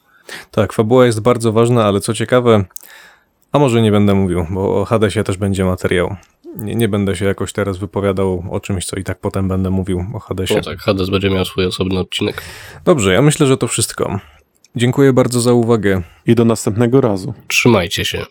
[0.50, 2.64] Tak, fabuła jest bardzo ważna, ale co ciekawe,
[3.52, 6.16] a może nie będę mówił, bo o Hadesie też będzie materiał.
[6.56, 10.04] Nie, nie będę się jakoś teraz wypowiadał o czymś, co i tak potem będę mówił
[10.14, 10.54] o Hadesie.
[10.54, 12.42] No tak, Hades będzie miał swój osobny odcinek.
[12.84, 14.20] Dobrze, ja myślę, że to wszystko.
[14.76, 16.02] Dziękuję bardzo za uwagę.
[16.26, 17.34] I do następnego razu.
[17.48, 18.26] Trzymajcie się.